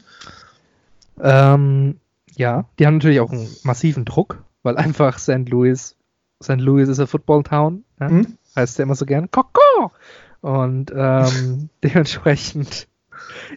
[1.20, 1.96] Ähm,
[2.34, 5.50] ja, die haben natürlich auch einen massiven Druck, weil einfach St.
[5.50, 5.96] Louis,
[6.42, 6.60] St.
[6.60, 7.84] Louis ist a Football Town.
[8.00, 8.08] Ja?
[8.08, 9.92] Mhm heißt er immer so gern, Koko!
[10.40, 12.88] Und ähm, dementsprechend,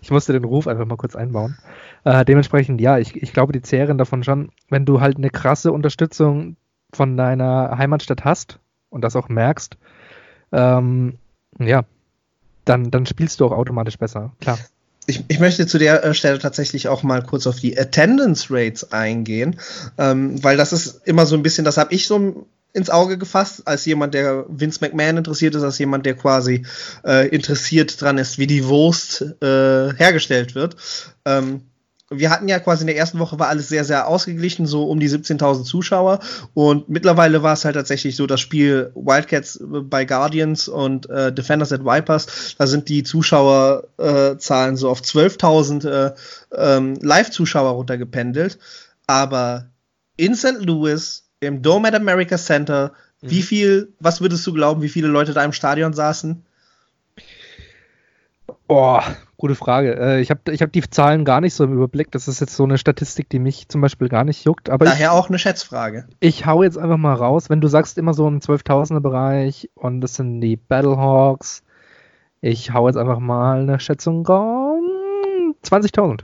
[0.01, 1.57] ich musste den Ruf einfach mal kurz einbauen.
[2.03, 5.71] Äh, dementsprechend, ja, ich, ich glaube, die zehren davon schon, wenn du halt eine krasse
[5.71, 6.55] Unterstützung
[6.91, 8.59] von deiner Heimatstadt hast
[8.89, 9.77] und das auch merkst,
[10.51, 11.17] ähm,
[11.59, 11.83] ja,
[12.65, 14.57] dann, dann spielst du auch automatisch besser, klar.
[15.05, 18.91] Ich, ich, möchte zu der äh, Stelle tatsächlich auch mal kurz auf die Attendance Rates
[18.91, 19.59] eingehen,
[19.97, 23.63] ähm, weil das ist immer so ein bisschen, das habe ich so ins Auge gefasst,
[23.65, 26.65] als jemand, der Vince McMahon interessiert ist, als jemand, der quasi
[27.03, 30.75] äh, interessiert dran ist, wie die Wurst äh, hergestellt wird.
[31.25, 31.62] Ähm,
[32.12, 34.99] wir hatten ja quasi in der ersten Woche war alles sehr, sehr ausgeglichen, so um
[34.99, 36.19] die 17.000 Zuschauer.
[36.53, 41.71] Und mittlerweile war es halt tatsächlich so, das Spiel Wildcats bei Guardians und äh, Defenders
[41.71, 46.13] at Vipers, da sind die Zuschauerzahlen äh, so auf 12.000 äh,
[46.55, 48.58] ähm, Live-Zuschauer runtergependelt.
[49.05, 49.69] Aber
[50.17, 50.60] in St.
[50.60, 52.93] Louis im Dome at America Center.
[53.21, 53.30] Mhm.
[53.30, 56.43] Wie viel, was würdest du glauben, wie viele Leute da im Stadion saßen?
[58.67, 59.04] Boah,
[59.38, 59.99] gute Frage.
[59.99, 62.12] Äh, ich habe ich hab die Zahlen gar nicht so im Überblick.
[62.12, 64.69] Das ist jetzt so eine Statistik, die mich zum Beispiel gar nicht juckt.
[64.69, 66.08] Aber Daher ich, auch eine Schätzfrage.
[66.19, 67.49] Ich hau jetzt einfach mal raus.
[67.49, 71.63] Wenn du sagst immer so im 12.000er Bereich und das sind die Battlehawks,
[72.41, 74.82] ich hau jetzt einfach mal eine Schätzung raus.
[75.63, 76.21] 20.000.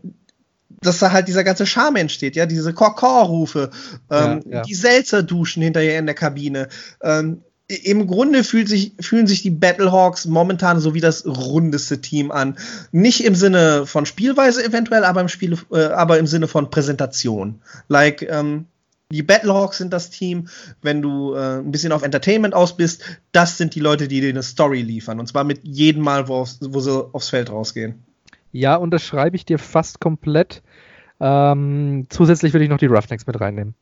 [0.81, 3.71] dass da halt dieser ganze Charme entsteht, ja, diese Korkor-Rufe,
[4.11, 4.61] ähm, ja, ja.
[4.61, 6.67] die Selzer-Duschen hinterher in der Kabine,
[7.01, 12.31] ähm, im Grunde fühlt sich, fühlen sich die Battlehawks momentan so wie das rundeste Team
[12.31, 12.57] an.
[12.91, 17.61] Nicht im Sinne von Spielweise eventuell, aber im, Spiel, äh, aber im Sinne von Präsentation.
[17.89, 18.65] Like, ähm,
[19.11, 20.47] die Battlehawks sind das Team,
[20.81, 24.29] wenn du äh, ein bisschen auf Entertainment aus bist, das sind die Leute, die dir
[24.29, 25.19] eine Story liefern.
[25.19, 28.03] Und zwar mit jedem Mal, wo, aufs, wo sie aufs Feld rausgehen.
[28.51, 30.61] Ja, und das schreibe ich dir fast komplett.
[31.19, 33.75] Ähm, zusätzlich würde ich noch die Roughnecks mit reinnehmen.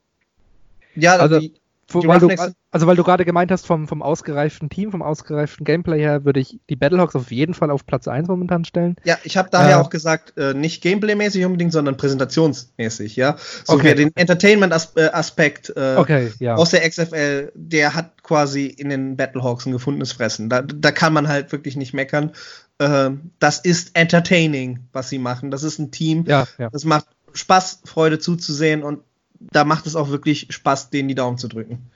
[0.95, 1.54] Ja, also, die,
[1.93, 2.30] weil du,
[2.71, 6.39] also weil du gerade gemeint hast, vom, vom ausgereiften Team, vom ausgereiften Gameplay her, würde
[6.39, 8.95] ich die Battlehawks auf jeden Fall auf Platz 1 momentan stellen.
[9.04, 13.38] Ja, ich habe daher äh, auch gesagt, äh, nicht Gameplay-mäßig unbedingt, sondern präsentationsmäßig, ja.
[13.63, 13.93] So okay.
[13.93, 16.56] den Entertainment-Aspekt äh, okay, ja.
[16.56, 20.50] aus der XFL, der hat quasi in den Battlehawks ein gefundenes Fressen.
[20.50, 22.32] Da, da kann man halt wirklich nicht meckern.
[22.80, 25.52] Äh, das ist entertaining, was sie machen.
[25.52, 26.26] Das ist ein Team.
[26.28, 26.69] Ja, ja.
[26.71, 29.00] Das macht Spaß, Freude zuzusehen und
[29.39, 31.89] da macht es auch wirklich Spaß, denen die Daumen zu drücken.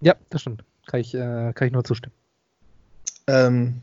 [0.00, 0.64] Ja, das stimmt.
[0.86, 2.14] Kann ich, äh, kann ich nur zustimmen.
[3.26, 3.82] Ähm,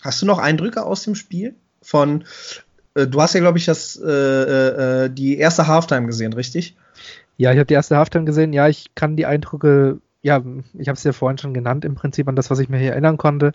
[0.00, 1.54] hast du noch Eindrücke aus dem Spiel?
[1.82, 2.24] Von,
[2.94, 6.76] äh, du hast ja, glaube ich, das, äh, äh, äh, die erste Halftime gesehen, richtig?
[7.36, 8.52] Ja, ich habe die erste Halftime gesehen.
[8.52, 10.42] Ja, ich kann die Eindrücke, ja,
[10.74, 12.92] ich habe es ja vorhin schon genannt, im Prinzip an das, was ich mir hier
[12.92, 13.52] erinnern konnte.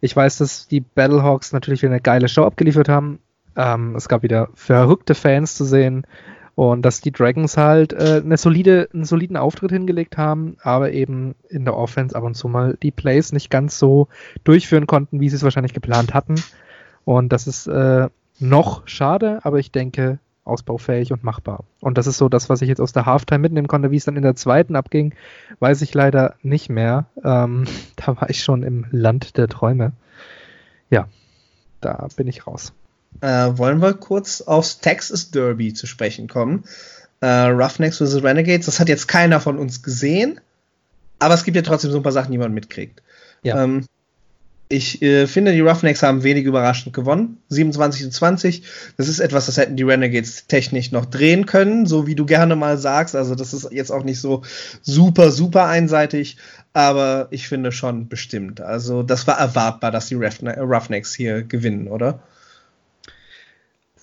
[0.00, 3.18] Ich weiß, dass die Battlehawks natürlich wieder eine geile Show abgeliefert haben.
[3.56, 6.06] Ähm, es gab wieder verrückte Fans zu sehen.
[6.58, 11.36] Und dass die Dragons halt äh, eine solide, einen soliden Auftritt hingelegt haben, aber eben
[11.48, 14.08] in der Offense ab und zu mal die Plays nicht ganz so
[14.42, 16.34] durchführen konnten, wie sie es wahrscheinlich geplant hatten.
[17.04, 18.08] Und das ist äh,
[18.40, 21.62] noch schade, aber ich denke ausbaufähig und machbar.
[21.80, 23.92] Und das ist so das, was ich jetzt aus der Halftime mitnehmen konnte.
[23.92, 25.14] Wie es dann in der zweiten abging,
[25.60, 27.06] weiß ich leider nicht mehr.
[27.22, 29.92] Ähm, da war ich schon im Land der Träume.
[30.90, 31.06] Ja,
[31.80, 32.72] da bin ich raus
[33.20, 36.64] äh, wollen wir kurz aufs Texas Derby zu sprechen kommen.
[37.20, 38.22] Äh, Roughnecks vs.
[38.22, 40.40] Renegades, das hat jetzt keiner von uns gesehen,
[41.18, 43.02] aber es gibt ja trotzdem so ein paar Sachen, die man mitkriegt.
[43.42, 43.64] Ja.
[43.64, 43.86] Ähm,
[44.70, 47.38] ich äh, finde, die Roughnecks haben wenig überraschend gewonnen.
[47.48, 48.62] 27 zu 20.
[48.98, 52.54] Das ist etwas, das hätten die Renegades technisch noch drehen können, so wie du gerne
[52.54, 53.16] mal sagst.
[53.16, 54.42] Also, das ist jetzt auch nicht so
[54.82, 56.36] super, super einseitig,
[56.74, 58.60] aber ich finde schon bestimmt.
[58.60, 62.20] Also, das war erwartbar, dass die Roughnecks hier gewinnen, oder?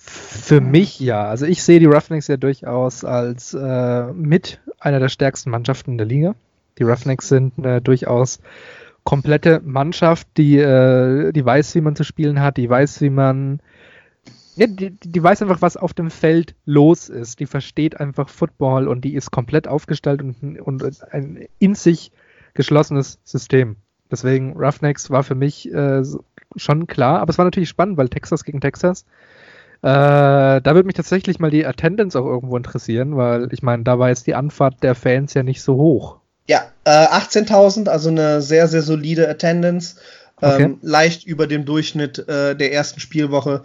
[0.08, 1.26] Für mich ja.
[1.26, 6.06] Also ich sehe die Roughnecks ja durchaus als äh, mit einer der stärksten Mannschaften der
[6.06, 6.36] Liga.
[6.78, 8.40] Die Roughnecks sind eine durchaus
[9.04, 13.60] komplette Mannschaft, die, äh, die weiß, wie man zu spielen hat, die weiß, wie man.
[14.56, 17.40] Ja, die, die weiß einfach, was auf dem Feld los ist.
[17.40, 22.12] Die versteht einfach Football und die ist komplett aufgestellt und, und ein in sich
[22.54, 23.76] geschlossenes System.
[24.10, 26.04] Deswegen Roughnecks war für mich äh,
[26.56, 29.06] schon klar, aber es war natürlich spannend, weil Texas gegen Texas
[29.82, 34.00] äh, da würde mich tatsächlich mal die Attendance auch irgendwo interessieren, weil ich meine, da
[34.00, 36.18] war jetzt die Anfahrt der Fans ja nicht so hoch.
[36.48, 39.96] Ja, äh, 18.000, also eine sehr, sehr solide Attendance.
[40.42, 40.64] Okay.
[40.64, 43.64] Ähm, leicht über dem Durchschnitt äh, der ersten Spielwoche.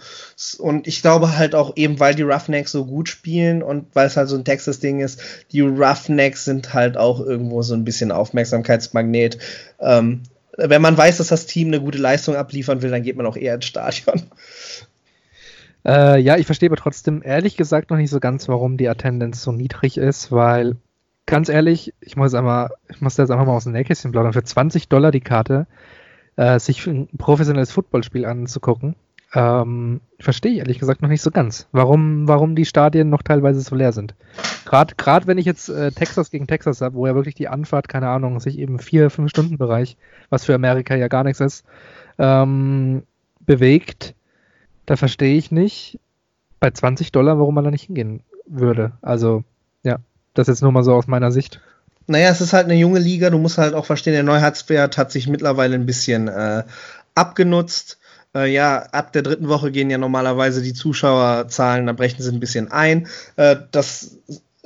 [0.58, 4.16] Und ich glaube halt auch eben, weil die Roughnecks so gut spielen und weil es
[4.16, 5.20] halt so ein Texas-Ding ist,
[5.50, 9.38] die Roughnecks sind halt auch irgendwo so ein bisschen Aufmerksamkeitsmagnet.
[9.80, 10.22] Ähm,
[10.56, 13.36] wenn man weiß, dass das Team eine gute Leistung abliefern will, dann geht man auch
[13.36, 14.22] eher ins Stadion.
[15.84, 19.42] Äh, ja, ich verstehe aber trotzdem ehrlich gesagt noch nicht so ganz, warum die Attendance
[19.42, 20.76] so niedrig ist, weil
[21.26, 24.44] ganz ehrlich, ich muss einmal, ich muss das einfach mal aus dem Nähkästchen plaudern, für
[24.44, 25.66] 20 Dollar die Karte,
[26.36, 28.96] äh, sich ein professionelles Footballspiel anzugucken,
[29.32, 33.60] ähm, verstehe ich ehrlich gesagt noch nicht so ganz, warum, warum die Stadien noch teilweise
[33.60, 34.14] so leer sind.
[34.64, 38.08] Gerade wenn ich jetzt äh, Texas gegen Texas habe, wo ja wirklich die Anfahrt, keine
[38.08, 39.96] Ahnung, sich eben vier, fünf Stunden Bereich,
[40.30, 41.64] was für Amerika ja gar nichts ist,
[42.18, 43.04] ähm,
[43.46, 44.14] bewegt,
[44.90, 46.00] da verstehe ich nicht
[46.59, 48.90] bei 20 Dollar, warum man da nicht hingehen würde.
[49.03, 49.44] Also,
[49.85, 49.98] ja,
[50.35, 51.61] das jetzt nur mal so aus meiner Sicht.
[52.09, 55.12] Naja, es ist halt eine junge Liga, du musst halt auch verstehen, der Neuheitswert hat
[55.12, 56.64] sich mittlerweile ein bisschen äh,
[57.14, 58.00] abgenutzt.
[58.35, 62.40] Äh, ja, ab der dritten Woche gehen ja normalerweise die Zuschauerzahlen, da brechen sie ein
[62.40, 63.07] bisschen ein.
[63.37, 64.18] Äh, das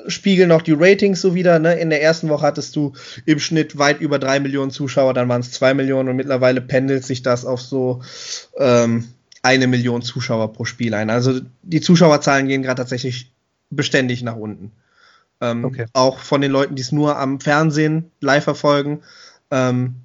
[0.07, 1.59] spiegeln auch die Ratings so wieder.
[1.59, 1.75] Ne?
[1.75, 2.95] In der ersten Woche hattest du
[3.27, 7.05] im Schnitt weit über drei Millionen Zuschauer, dann waren es zwei Millionen und mittlerweile pendelt
[7.05, 8.01] sich das auf so
[8.57, 9.14] ähm,
[9.45, 11.11] eine Million Zuschauer pro Spiel ein.
[11.11, 13.31] Also die Zuschauerzahlen gehen gerade tatsächlich
[13.71, 14.73] beständig nach unten.
[15.41, 15.87] Ähm, okay.
[15.93, 19.03] Auch von den Leuten, die es nur am Fernsehen live verfolgen.
[19.51, 19.97] Ähm,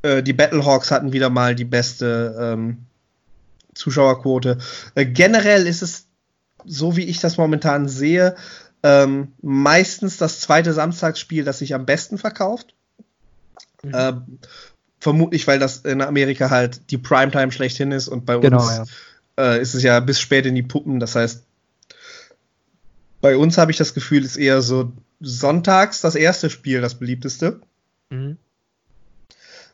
[0.00, 2.78] äh, die Battlehawks hatten wieder mal die beste ähm,
[3.74, 4.56] Zuschauerquote.
[4.94, 6.06] Äh, generell ist es,
[6.64, 8.34] so wie ich das momentan sehe,
[8.82, 12.74] ähm, meistens das zweite Samstagsspiel, das sich am besten verkauft.
[13.82, 14.38] Mhm.
[15.00, 18.90] Vermutlich, weil das in Amerika halt die Primetime schlechthin ist und bei genau, uns
[19.36, 19.54] ja.
[19.54, 20.98] äh, ist es ja bis spät in die Puppen.
[20.98, 21.44] Das heißt,
[23.20, 27.60] bei uns habe ich das Gefühl, ist eher so sonntags das erste Spiel das beliebteste.
[28.10, 28.38] Mhm.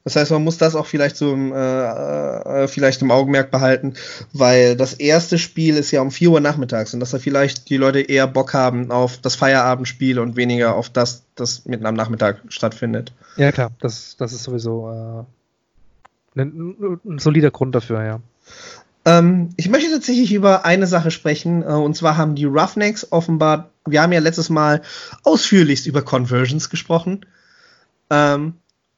[0.05, 3.95] Das heißt, man muss das auch vielleicht so im, äh, äh, vielleicht im Augenmerk behalten,
[4.35, 7.79] weil das erste Spiel ist ja um 4 Uhr nachmittags und dass da vielleicht die
[7.79, 12.43] Leute eher Bock haben auf das Feierabendspiel und weniger auf das, das mitten am Nachmittag
[12.49, 13.13] stattfindet.
[13.37, 15.27] Ja, klar, das, das ist sowieso
[16.37, 18.21] äh, ein, ein solider Grund dafür, ja.
[19.07, 23.71] Ähm, ich möchte tatsächlich über eine Sache sprechen, äh, und zwar haben die Roughnecks offenbar,
[23.87, 24.83] wir haben ja letztes Mal
[25.23, 27.25] ausführlichst über Conversions gesprochen.
[28.11, 28.55] Ähm,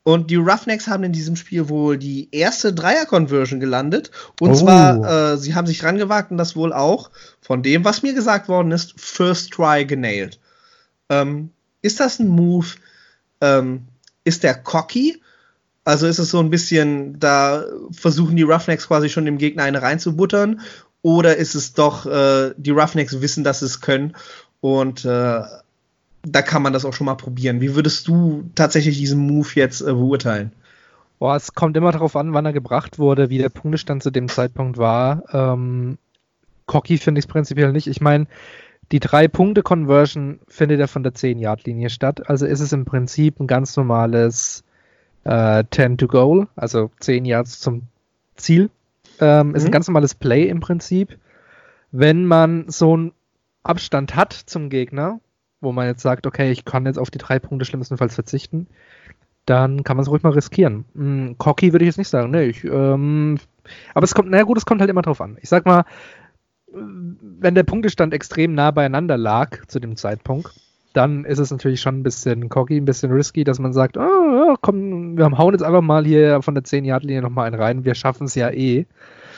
[0.06, 4.12] und die Roughnecks haben in diesem Spiel wohl die erste Dreier-Conversion gelandet.
[4.38, 4.54] Und oh.
[4.54, 8.48] zwar, äh, sie haben sich rangewagt und das wohl auch von dem, was mir gesagt
[8.48, 10.38] worden ist, First Try genailed.
[11.08, 11.50] Ähm,
[11.82, 12.68] ist das ein Move?
[13.40, 13.88] Ähm,
[14.22, 15.20] ist der cocky?
[15.82, 19.82] Also ist es so ein bisschen, da versuchen die Roughnecks quasi schon dem Gegner eine
[19.82, 20.60] reinzubuttern?
[21.02, 24.14] Oder ist es doch, äh, die Roughnecks wissen, dass sie es können
[24.60, 25.42] und äh,
[26.26, 27.60] da kann man das auch schon mal probieren.
[27.60, 30.52] Wie würdest du tatsächlich diesen Move jetzt äh, beurteilen?
[31.18, 34.28] Boah, es kommt immer darauf an, wann er gebracht wurde, wie der Punktestand zu dem
[34.28, 35.22] Zeitpunkt war.
[35.32, 35.98] Ähm,
[36.66, 37.86] cocky finde ich es prinzipiell nicht.
[37.86, 38.26] Ich meine,
[38.92, 42.28] die Drei-Punkte-Conversion findet ja von der 10-Yard-Linie statt.
[42.28, 44.64] Also ist es im Prinzip ein ganz normales
[45.24, 47.82] äh, 10 to Goal, also 10 Yards zum
[48.36, 48.68] Ziel.
[49.20, 49.54] Ähm, mhm.
[49.54, 49.72] Ist ein mhm.
[49.72, 51.18] ganz normales Play im Prinzip.
[51.92, 53.12] Wenn man so einen
[53.62, 55.20] Abstand hat zum Gegner,
[55.60, 58.66] wo man jetzt sagt, okay, ich kann jetzt auf die drei Punkte schlimmstenfalls verzichten,
[59.46, 60.84] dann kann man es ruhig mal riskieren.
[60.94, 63.38] Hm, cocky würde ich jetzt nicht sagen, nee, ich, ähm,
[63.94, 65.38] aber es kommt, naja gut, es kommt halt immer drauf an.
[65.40, 65.84] Ich sag mal,
[66.72, 70.52] wenn der Punktestand extrem nah beieinander lag zu dem Zeitpunkt,
[70.92, 74.56] dann ist es natürlich schon ein bisschen cocky, ein bisschen risky, dass man sagt, oh,
[74.60, 78.26] komm, wir hauen jetzt einfach mal hier von der 10-Yard-Linie nochmal einen rein, wir schaffen
[78.26, 78.86] es ja eh.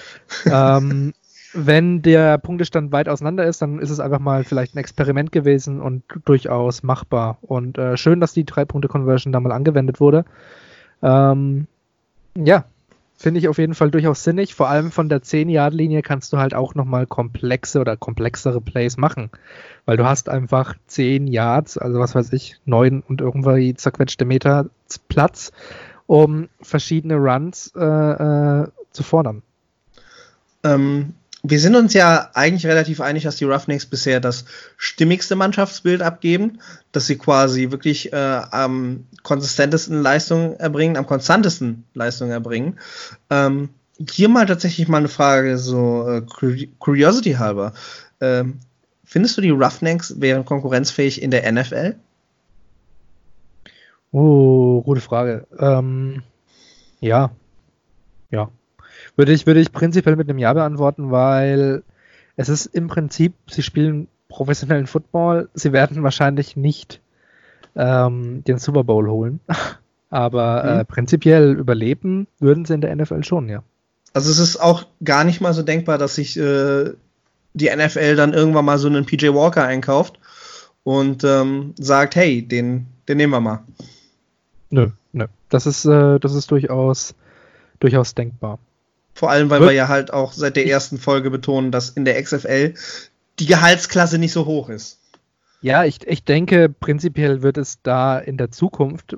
[0.47, 1.13] ähm,
[1.53, 5.81] wenn der Punktestand weit auseinander ist, dann ist es einfach mal vielleicht ein Experiment gewesen
[5.81, 7.39] und durchaus machbar.
[7.43, 10.25] Und äh, schön, dass die Drei-Punkte-Conversion da mal angewendet wurde.
[11.03, 11.67] Ähm,
[12.37, 12.65] ja,
[13.17, 14.55] finde ich auf jeden Fall durchaus sinnig.
[14.55, 19.31] Vor allem von der 10-Yard-Linie kannst du halt auch nochmal komplexe oder komplexere Plays machen.
[19.87, 24.67] Weil du hast einfach 10 Yards, also was weiß ich, 9 und irgendwie zerquetschte Meter
[25.09, 25.53] Platz,
[26.07, 29.43] um verschiedene Runs äh, äh, zu fordern.
[30.63, 34.45] Ähm, wir sind uns ja eigentlich relativ einig, dass die Roughnecks bisher das
[34.77, 36.59] stimmigste Mannschaftsbild abgeben,
[36.93, 42.79] dass sie quasi wirklich äh, am konsistentesten Leistungen erbringen, am konstantesten Leistungen erbringen.
[43.31, 43.71] Ähm,
[44.11, 46.23] hier mal tatsächlich mal eine Frage, so äh,
[46.79, 47.73] Curiosity halber.
[48.21, 48.59] Ähm,
[49.05, 51.97] findest du die Roughnecks wären konkurrenzfähig in der NFL?
[54.11, 55.47] Oh, gute Frage.
[55.59, 56.23] Ähm,
[57.01, 57.31] ja.
[58.31, 58.51] Ja.
[59.19, 61.83] Würde ich, würde ich prinzipiell mit einem Ja beantworten, weil
[62.37, 67.01] es ist im Prinzip, sie spielen professionellen Football, sie werden wahrscheinlich nicht
[67.75, 69.41] ähm, den Super Bowl holen.
[70.11, 70.81] Aber mhm.
[70.81, 73.65] äh, prinzipiell überleben würden sie in der NFL schon, ja.
[74.15, 76.93] Also es ist auch gar nicht mal so denkbar, dass sich äh,
[77.55, 80.21] die NFL dann irgendwann mal so einen PJ Walker einkauft
[80.85, 83.65] und ähm, sagt, hey, den, den nehmen wir mal.
[84.71, 85.27] Nö, nö.
[85.49, 87.17] Das ist, äh, das ist durchaus,
[87.81, 88.61] durchaus denkbar.
[89.19, 92.23] Vor allem, weil wir ja halt auch seit der ersten Folge betonen, dass in der
[92.23, 92.75] XFL
[93.41, 95.01] die Gehaltsklasse nicht so hoch ist.
[95.61, 99.17] Ja, ich, ich denke, prinzipiell wird es da in der Zukunft,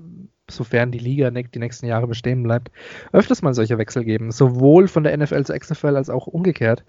[0.48, 2.70] sofern die Liga die nächsten Jahre bestehen bleibt,
[3.12, 4.32] öfters mal solche Wechsel geben.
[4.32, 6.82] Sowohl von der NFL zur XFL als auch umgekehrt.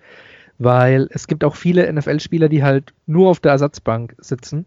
[0.57, 4.65] Weil es gibt auch viele NFL-Spieler, die halt nur auf der Ersatzbank sitzen.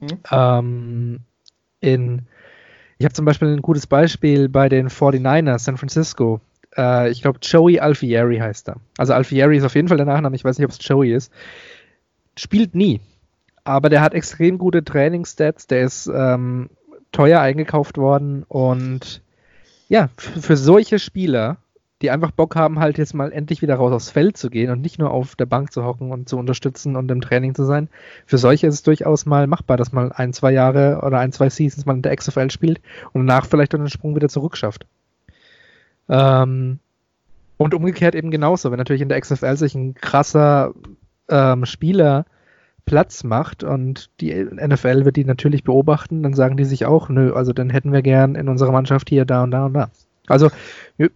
[0.00, 0.18] Mhm.
[0.32, 1.20] Ähm,
[1.78, 2.22] in,
[2.98, 6.40] ich habe zum Beispiel ein gutes Beispiel bei den 49ers San Francisco.
[6.76, 8.76] Äh, ich glaube, Joey Alfieri heißt er.
[8.98, 11.32] Also Alfieri ist auf jeden Fall der Nachname, ich weiß nicht, ob es Joey ist.
[12.36, 13.00] Spielt nie.
[13.64, 16.70] Aber der hat extrem gute Trainingsstats, der ist ähm,
[17.12, 19.22] teuer eingekauft worden und
[19.88, 21.58] ja, für solche Spieler,
[22.00, 24.80] die einfach Bock haben, halt jetzt mal endlich wieder raus aufs Feld zu gehen und
[24.80, 27.88] nicht nur auf der Bank zu hocken und zu unterstützen und im Training zu sein.
[28.26, 31.50] Für solche ist es durchaus mal machbar, dass man ein, zwei Jahre oder ein, zwei
[31.50, 32.80] Seasons mal in der XFL spielt
[33.12, 34.86] und danach vielleicht dann den Sprung wieder zurück schafft.
[36.12, 36.78] Ähm,
[37.56, 40.74] und umgekehrt eben genauso, wenn natürlich in der XFL sich ein krasser
[41.28, 42.26] ähm, Spieler
[42.84, 47.32] Platz macht und die NFL wird die natürlich beobachten, dann sagen die sich auch, nö,
[47.32, 49.90] also dann hätten wir gern in unserer Mannschaft hier, da und da und da.
[50.26, 50.50] Also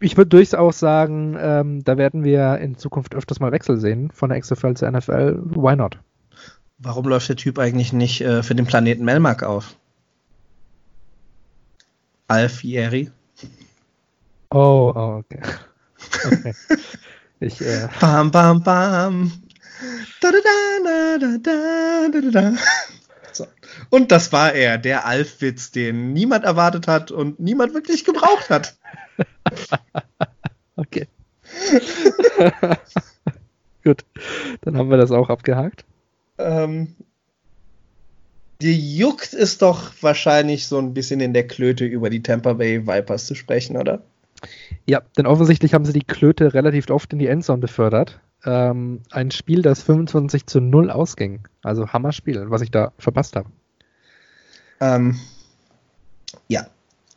[0.01, 4.31] ich würde durchaus sagen, ähm, da werden wir in Zukunft öfters mal Wechsel sehen von
[4.31, 5.41] der XFL zur NFL.
[5.45, 5.99] Why not?
[6.79, 9.77] Warum läuft der Typ eigentlich nicht äh, für den Planeten Melmark auf?
[12.29, 13.11] Alfieri?
[14.57, 15.43] Oh, oh okay.
[16.25, 16.55] okay.
[17.41, 17.89] Ich, äh...
[18.01, 19.31] Bam, bam, bam.
[20.23, 20.39] Da, da,
[20.83, 22.53] da, da, da, da, da.
[23.33, 23.47] So.
[23.91, 28.79] Und das war er, der Alfwitz, den niemand erwartet hat und niemand wirklich gebraucht hat.
[30.77, 31.07] okay.
[33.85, 34.07] Gut,
[34.63, 35.85] dann haben wir das auch abgehakt.
[36.39, 36.97] Ähm,
[38.63, 42.87] dir juckt es doch wahrscheinlich so ein bisschen in der Klöte über die Tampa Bay
[42.87, 44.03] Vipers zu sprechen, oder?
[44.87, 48.21] Ja, denn offensichtlich haben sie die Klöte relativ oft in die Endzone befördert.
[48.45, 51.49] Ähm, ein Spiel, das 25 zu 0 ausging.
[51.63, 53.51] Also Hammer-Spiel, was ich da verpasst habe.
[54.81, 55.19] Ähm,
[56.49, 56.69] ja,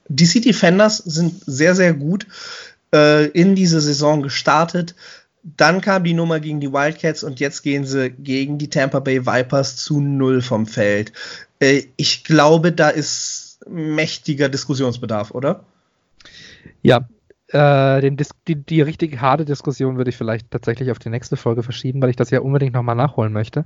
[0.08, 2.26] DC Defenders sind sehr, sehr gut
[2.94, 4.96] äh, in diese Saison gestartet.
[5.44, 9.26] Dann kam die Nummer gegen die Wildcats und jetzt gehen sie gegen die Tampa Bay
[9.26, 11.14] Vipers zu null vom Feld.
[11.60, 15.64] Äh, ich glaube, da ist mächtiger Diskussionsbedarf, oder?
[16.82, 17.08] Ja,
[17.52, 18.18] äh, den
[18.48, 22.12] die, die richtig harte Diskussion würde ich vielleicht tatsächlich auf die nächste Folge verschieben, weil
[22.12, 23.66] ich das ja unbedingt nochmal nachholen möchte.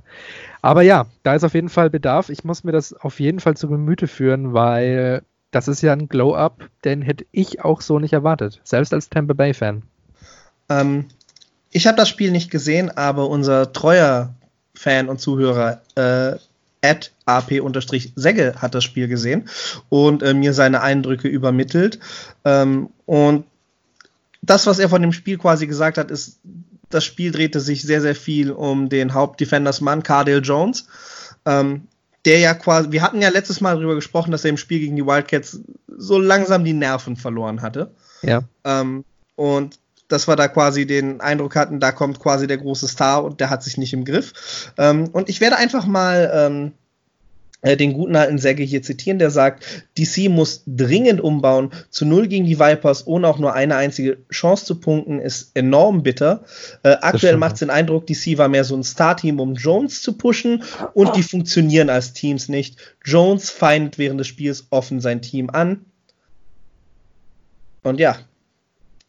[0.62, 2.30] Aber ja, da ist auf jeden Fall Bedarf.
[2.30, 6.08] Ich muss mir das auf jeden Fall zu Gemüte führen, weil das ist ja ein
[6.08, 9.82] Glow-Up, den hätte ich auch so nicht erwartet, selbst als Tampa Bay-Fan.
[10.68, 11.06] Ähm,
[11.70, 14.34] ich habe das Spiel nicht gesehen, aber unser treuer
[14.74, 16.36] Fan und Zuhörer äh,
[16.84, 19.48] at ap-segge hat das Spiel gesehen
[19.88, 21.98] und äh, mir seine Eindrücke übermittelt.
[22.44, 23.46] Ähm, und
[24.42, 26.40] das, was er von dem Spiel quasi gesagt hat, ist,
[26.90, 30.86] das Spiel drehte sich sehr, sehr viel um den Hauptdefendersmann, Cardale Jones.
[31.46, 31.88] Ähm,
[32.24, 34.96] der ja quasi, wir hatten ja letztes Mal darüber gesprochen, dass er im Spiel gegen
[34.96, 37.90] die Wildcats so langsam die Nerven verloren hatte.
[38.22, 38.42] Ja.
[38.64, 39.04] Ähm,
[39.36, 39.78] und
[40.14, 43.50] dass wir da quasi den Eindruck hatten, da kommt quasi der große Star und der
[43.50, 44.72] hat sich nicht im Griff.
[44.78, 46.72] Ähm, und ich werde einfach mal ähm,
[47.62, 49.64] äh, den guten alten Säge hier zitieren, der sagt,
[49.98, 51.70] DC muss dringend umbauen.
[51.90, 56.02] Zu null gegen die Vipers, ohne auch nur eine einzige Chance zu punkten, ist enorm
[56.02, 56.44] bitter.
[56.82, 60.12] Äh, aktuell macht es den Eindruck, DC war mehr so ein Star-Team, um Jones zu
[60.12, 62.76] pushen und die funktionieren als Teams nicht.
[63.04, 65.86] Jones feindet während des Spiels offen sein Team an.
[67.82, 68.18] Und ja,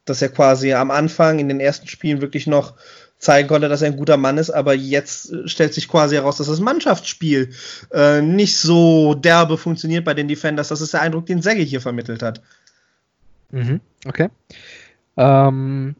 [0.05, 2.75] dass er quasi am Anfang in den ersten Spielen wirklich noch
[3.17, 6.37] zeigen konnte, dass er ein guter Mann ist, aber jetzt äh, stellt sich quasi heraus,
[6.37, 7.51] dass das Mannschaftsspiel
[7.91, 10.67] äh, nicht so derbe funktioniert bei den Defenders.
[10.67, 12.41] Das ist der Eindruck, den Segge hier vermittelt hat.
[13.51, 14.29] Mhm, okay.
[15.17, 15.95] Ähm,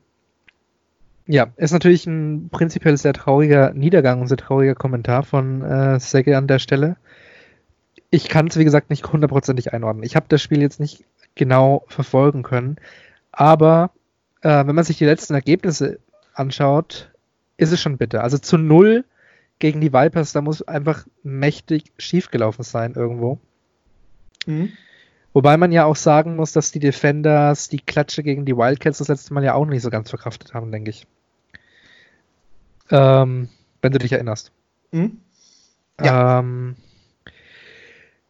[1.27, 6.37] ja, ist natürlich ein prinzipiell sehr trauriger Niedergang und sehr trauriger Kommentar von äh, Segge
[6.37, 6.97] an der Stelle.
[8.11, 10.03] Ich kann es, wie gesagt, nicht hundertprozentig einordnen.
[10.03, 12.77] Ich habe das Spiel jetzt nicht genau verfolgen können,
[13.35, 13.91] aber
[14.41, 15.99] äh, wenn man sich die letzten Ergebnisse
[16.33, 17.11] anschaut,
[17.57, 18.23] ist es schon bitter.
[18.23, 19.05] Also zu null
[19.59, 23.39] gegen die Vipers, da muss einfach mächtig schiefgelaufen sein irgendwo.
[24.45, 24.71] Mhm.
[25.33, 29.09] Wobei man ja auch sagen muss, dass die Defenders die Klatsche gegen die Wildcats das
[29.09, 31.07] letzte Mal ja auch nicht so ganz verkraftet haben, denke ich.
[32.89, 33.49] Ähm,
[33.81, 34.51] wenn du dich erinnerst.
[34.91, 35.19] Mhm.
[36.01, 36.39] Ja.
[36.39, 36.75] Ähm,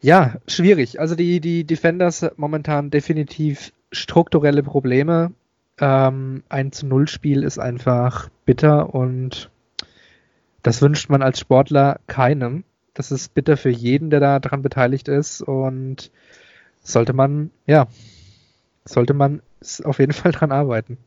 [0.02, 1.00] ja, schwierig.
[1.00, 5.32] Also die, die Defenders momentan definitiv strukturelle Probleme
[5.80, 9.50] ähm, ein zu Null Spiel ist einfach bitter und
[10.64, 12.64] das wünscht man als Sportler keinem.
[12.94, 16.12] Das ist bitter für jeden, der da dran beteiligt ist und
[16.82, 17.88] sollte man, ja,
[18.86, 19.42] sollte man
[19.84, 20.98] auf jeden Fall dran arbeiten.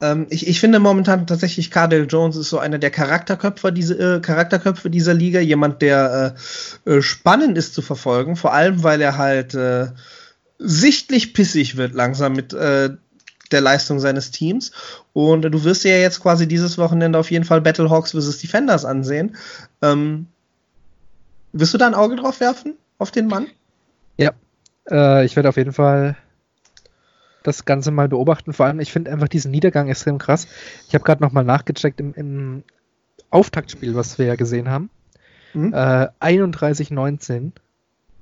[0.00, 4.20] Ähm, ich, ich finde momentan tatsächlich Cardell Jones ist so einer der Charakterköpfe, diese, äh,
[4.20, 5.40] Charakterköpfe dieser Liga.
[5.40, 6.36] Jemand, der
[6.84, 9.88] äh, äh, spannend ist zu verfolgen, vor allem weil er halt äh,
[10.58, 12.90] sichtlich pissig wird langsam mit äh,
[13.52, 14.72] der Leistung seines Teams.
[15.12, 18.38] Und du wirst dir ja jetzt quasi dieses Wochenende auf jeden Fall Battlehawks vs.
[18.38, 19.36] Defenders ansehen.
[19.82, 20.26] Ähm,
[21.52, 23.46] wirst du da ein Auge drauf werfen, auf den Mann?
[24.16, 24.32] Ja,
[24.90, 26.16] äh, ich werde auf jeden Fall
[27.42, 28.52] das Ganze mal beobachten.
[28.52, 30.48] Vor allem, ich finde einfach diesen Niedergang extrem krass.
[30.88, 32.62] Ich habe gerade nochmal nachgecheckt im, im,
[33.30, 34.88] Auftaktspiel, was wir ja gesehen haben.
[35.52, 35.72] Mhm.
[35.72, 37.52] Äh, 31-19.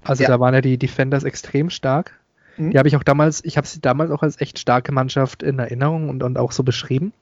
[0.02, 0.28] Also ja.
[0.28, 2.18] da waren ja die Defenders extrem stark.
[2.56, 2.70] Mhm.
[2.70, 5.58] Die habe ich auch damals, ich habe sie damals auch als echt starke Mannschaft in
[5.58, 7.12] Erinnerung und, und auch so beschrieben.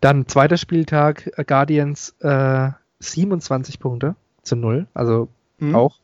[0.00, 5.74] Dann zweiter Spieltag, äh, Guardians äh, 27 Punkte zu null, also mhm.
[5.74, 5.98] auch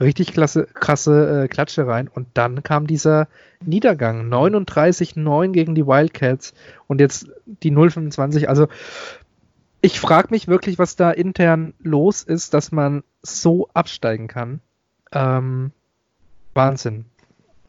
[0.00, 2.08] richtig klasse, krasse äh, Klatsche rein.
[2.08, 3.28] Und dann kam dieser
[3.64, 6.54] Niedergang, 39-9 gegen die Wildcats
[6.86, 8.46] und jetzt die 0-25.
[8.46, 8.68] Also
[9.82, 14.60] ich frage mich wirklich, was da intern los ist, dass man so absteigen kann.
[15.12, 15.72] Ähm,
[16.54, 17.06] Wahnsinn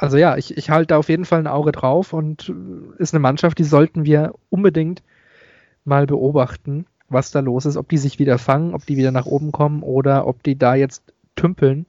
[0.01, 3.13] also ja, ich, ich halte da auf jeden Fall ein Auge drauf und äh, ist
[3.13, 5.03] eine Mannschaft, die sollten wir unbedingt
[5.85, 9.27] mal beobachten, was da los ist, ob die sich wieder fangen, ob die wieder nach
[9.27, 11.03] oben kommen oder ob die da jetzt
[11.35, 11.85] tümpeln.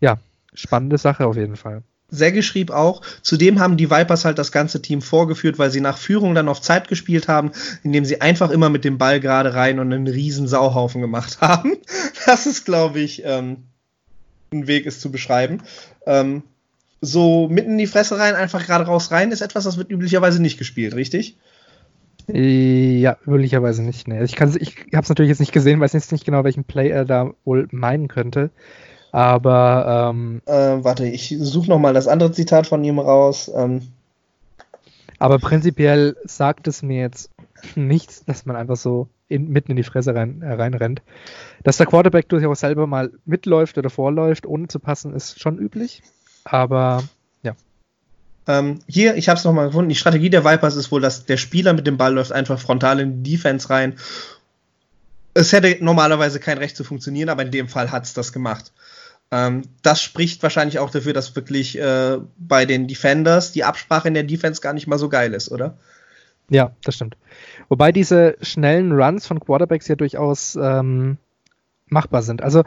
[0.00, 0.18] Ja,
[0.52, 1.82] spannende Sache auf jeden Fall.
[2.08, 5.98] Segge schrieb auch, zudem haben die Vipers halt das ganze Team vorgeführt, weil sie nach
[5.98, 7.50] Führung dann auf Zeit gespielt haben,
[7.82, 11.78] indem sie einfach immer mit dem Ball gerade rein und einen riesen Sauhaufen gemacht haben.
[12.26, 13.64] Das ist, glaube ich, ähm,
[14.52, 15.62] ein Weg, es zu beschreiben.
[16.06, 16.42] Ähm,
[17.00, 20.40] so mitten in die Fresse rein, einfach gerade raus rein, ist etwas, das wird üblicherweise
[20.40, 21.36] nicht gespielt, richtig?
[22.28, 24.08] Ja, üblicherweise nicht.
[24.08, 24.22] Nee.
[24.24, 27.04] Ich, ich habe es natürlich jetzt nicht gesehen, weiß jetzt nicht genau, welchen Play er
[27.04, 28.50] da wohl meinen könnte.
[29.12, 30.52] Aber ähm, äh,
[30.84, 33.50] warte, ich suche noch mal das andere Zitat von ihm raus.
[33.54, 33.82] Ähm.
[35.18, 37.30] Aber prinzipiell sagt es mir jetzt
[37.76, 41.02] nichts, dass man einfach so in, mitten in die Fresse rein, äh, reinrennt.
[41.62, 46.02] Dass der Quarterback durchaus selber mal mitläuft oder vorläuft, ohne zu passen, ist schon üblich.
[46.46, 47.02] Aber
[47.42, 47.54] ja.
[48.46, 49.88] Ähm, hier, ich habe es nochmal gefunden.
[49.88, 53.00] Die Strategie der Vipers ist wohl, dass der Spieler mit dem Ball läuft einfach frontal
[53.00, 53.96] in die Defense rein.
[55.34, 58.72] Es hätte normalerweise kein Recht zu funktionieren, aber in dem Fall hat es das gemacht.
[59.32, 64.14] Ähm, das spricht wahrscheinlich auch dafür, dass wirklich äh, bei den Defenders die Absprache in
[64.14, 65.76] der Defense gar nicht mal so geil ist, oder?
[66.48, 67.16] Ja, das stimmt.
[67.68, 71.18] Wobei diese schnellen Runs von Quarterbacks ja durchaus ähm,
[71.88, 72.40] machbar sind.
[72.40, 72.62] Also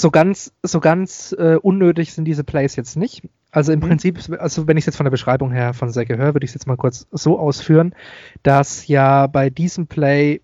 [0.00, 3.22] so ganz, so ganz äh, unnötig sind diese Plays jetzt nicht.
[3.50, 3.88] Also im mhm.
[3.88, 6.50] Prinzip, also wenn ich es jetzt von der Beschreibung her von Säcke höre, würde ich
[6.50, 7.94] es jetzt mal kurz so ausführen,
[8.42, 10.40] dass ja bei diesem Play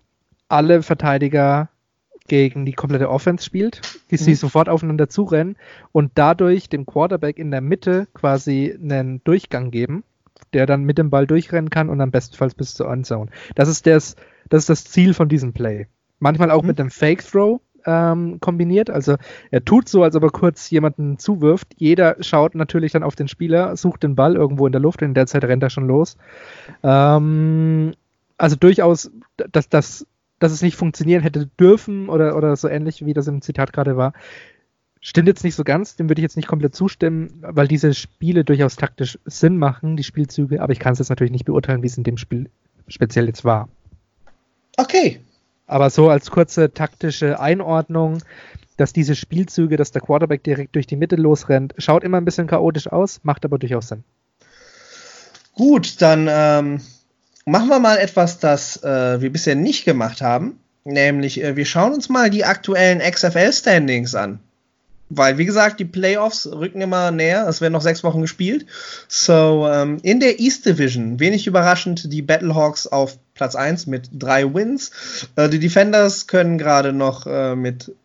[0.47, 1.69] alle Verteidiger
[2.27, 3.81] gegen die komplette Offense spielt,
[4.11, 4.19] die mhm.
[4.19, 5.57] sie sofort aufeinander zurennen
[5.91, 10.03] und dadurch dem Quarterback in der Mitte quasi einen Durchgang geben,
[10.53, 13.31] der dann mit dem Ball durchrennen kann und am bestenfalls bis zur Endzone.
[13.55, 14.15] Das ist das,
[14.49, 15.87] das ist das Ziel von diesem Play.
[16.19, 16.67] Manchmal auch mhm.
[16.67, 18.89] mit einem Fake Throw, ähm, kombiniert.
[18.89, 19.15] Also
[19.51, 21.67] er tut so, als ob er kurz jemanden zuwirft.
[21.77, 25.01] Jeder schaut natürlich dann auf den Spieler, sucht den Ball irgendwo in der Luft.
[25.01, 26.17] In der Zeit rennt er schon los.
[26.83, 27.93] Ähm,
[28.37, 29.11] also durchaus,
[29.51, 30.07] dass, dass,
[30.39, 33.97] dass es nicht funktionieren hätte dürfen oder, oder so ähnlich, wie das im Zitat gerade
[33.97, 34.13] war.
[35.01, 38.43] Stimmt jetzt nicht so ganz, dem würde ich jetzt nicht komplett zustimmen, weil diese Spiele
[38.43, 41.87] durchaus taktisch Sinn machen, die Spielzüge, aber ich kann es jetzt natürlich nicht beurteilen, wie
[41.87, 42.49] es in dem Spiel
[42.89, 43.69] speziell jetzt war.
[44.75, 45.21] Okay,
[45.69, 48.19] aber so als kurze taktische Einordnung,
[48.77, 52.47] dass diese Spielzüge, dass der Quarterback direkt durch die Mitte losrennt, schaut immer ein bisschen
[52.47, 54.03] chaotisch aus, macht aber durchaus Sinn.
[55.53, 56.81] Gut, dann ähm,
[57.45, 60.59] machen wir mal etwas, das äh, wir bisher nicht gemacht haben.
[60.85, 64.39] Nämlich, äh, wir schauen uns mal die aktuellen XFL-Standings an.
[65.09, 67.47] Weil, wie gesagt, die Playoffs rücken immer näher.
[67.47, 68.67] Es werden noch sechs Wochen gespielt.
[69.07, 74.53] So, ähm, in der East Division, wenig überraschend, die Battlehawks auf Platz 1 mit drei
[74.53, 74.91] Wins.
[75.37, 77.95] Äh, die Defenders können gerade noch äh, mit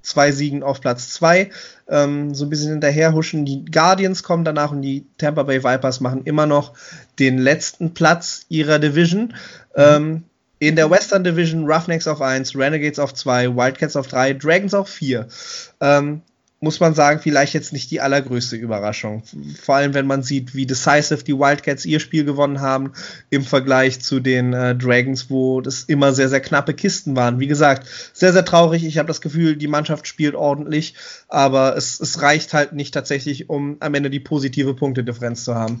[0.00, 1.50] zwei Siegen auf Platz 2
[1.88, 3.44] ähm, so ein bisschen hinterherhuschen.
[3.44, 6.72] Die Guardians kommen danach und die Tampa Bay Vipers machen immer noch
[7.18, 9.34] den letzten Platz ihrer Division.
[9.76, 9.82] Mhm.
[9.82, 10.24] Ähm,
[10.58, 14.88] in der Western Division Roughnecks auf 1, Renegades auf 2, Wildcats auf 3, Dragons auf
[14.88, 15.28] 4.
[15.82, 16.22] Ähm,
[16.62, 19.24] muss man sagen, vielleicht jetzt nicht die allergrößte Überraschung.
[19.60, 22.92] Vor allem, wenn man sieht, wie decisive die Wildcats ihr Spiel gewonnen haben
[23.30, 27.40] im Vergleich zu den äh, Dragons, wo das immer sehr, sehr knappe Kisten waren.
[27.40, 28.84] Wie gesagt, sehr, sehr traurig.
[28.84, 30.94] Ich habe das Gefühl, die Mannschaft spielt ordentlich,
[31.26, 35.80] aber es, es reicht halt nicht tatsächlich, um am Ende die positive Punktedifferenz zu haben.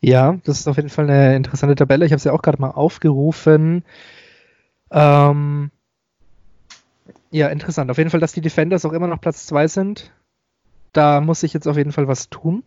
[0.00, 2.06] Ja, das ist auf jeden Fall eine interessante Tabelle.
[2.06, 3.84] Ich habe sie ja auch gerade mal aufgerufen.
[4.90, 5.70] Ähm,
[7.30, 7.90] ja, interessant.
[7.90, 10.12] Auf jeden Fall, dass die Defenders auch immer noch Platz 2 sind.
[10.92, 12.62] Da muss ich jetzt auf jeden Fall was tun.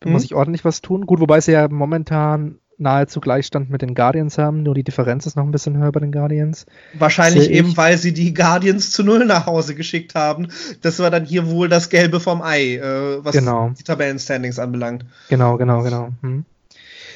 [0.00, 0.14] Da mhm.
[0.14, 1.06] muss ich ordentlich was tun.
[1.06, 5.36] Gut, wobei sie ja momentan nahezu Gleichstand mit den Guardians haben, nur die Differenz ist
[5.36, 6.64] noch ein bisschen höher bei den Guardians.
[6.94, 10.48] Wahrscheinlich eben, weil sie die Guardians zu Null nach Hause geschickt haben.
[10.80, 13.72] Das war dann hier wohl das Gelbe vom Ei, äh, was genau.
[13.76, 15.04] die Tabellenstandings anbelangt.
[15.28, 16.10] Genau, genau, genau.
[16.22, 16.44] Hm.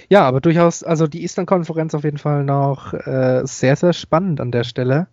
[0.09, 4.51] Ja, aber durchaus, also die Eastern-Konferenz auf jeden Fall noch äh, sehr, sehr spannend an
[4.51, 5.07] der Stelle.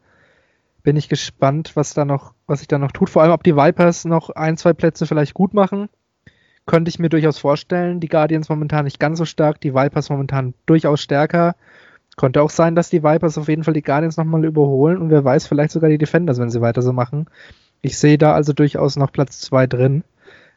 [0.84, 3.10] Bin ich gespannt, was da noch, was sich da noch tut.
[3.10, 5.90] Vor allem, ob die Vipers noch ein, zwei Plätze vielleicht gut machen.
[6.66, 8.00] Könnte ich mir durchaus vorstellen.
[8.00, 11.56] Die Guardians momentan nicht ganz so stark, die Vipers momentan durchaus stärker.
[12.16, 15.24] Könnte auch sein, dass die Vipers auf jeden Fall die Guardians nochmal überholen und wer
[15.24, 17.28] weiß, vielleicht sogar die Defenders, wenn sie weiter so machen.
[17.82, 20.04] Ich sehe da also durchaus noch Platz zwei drin.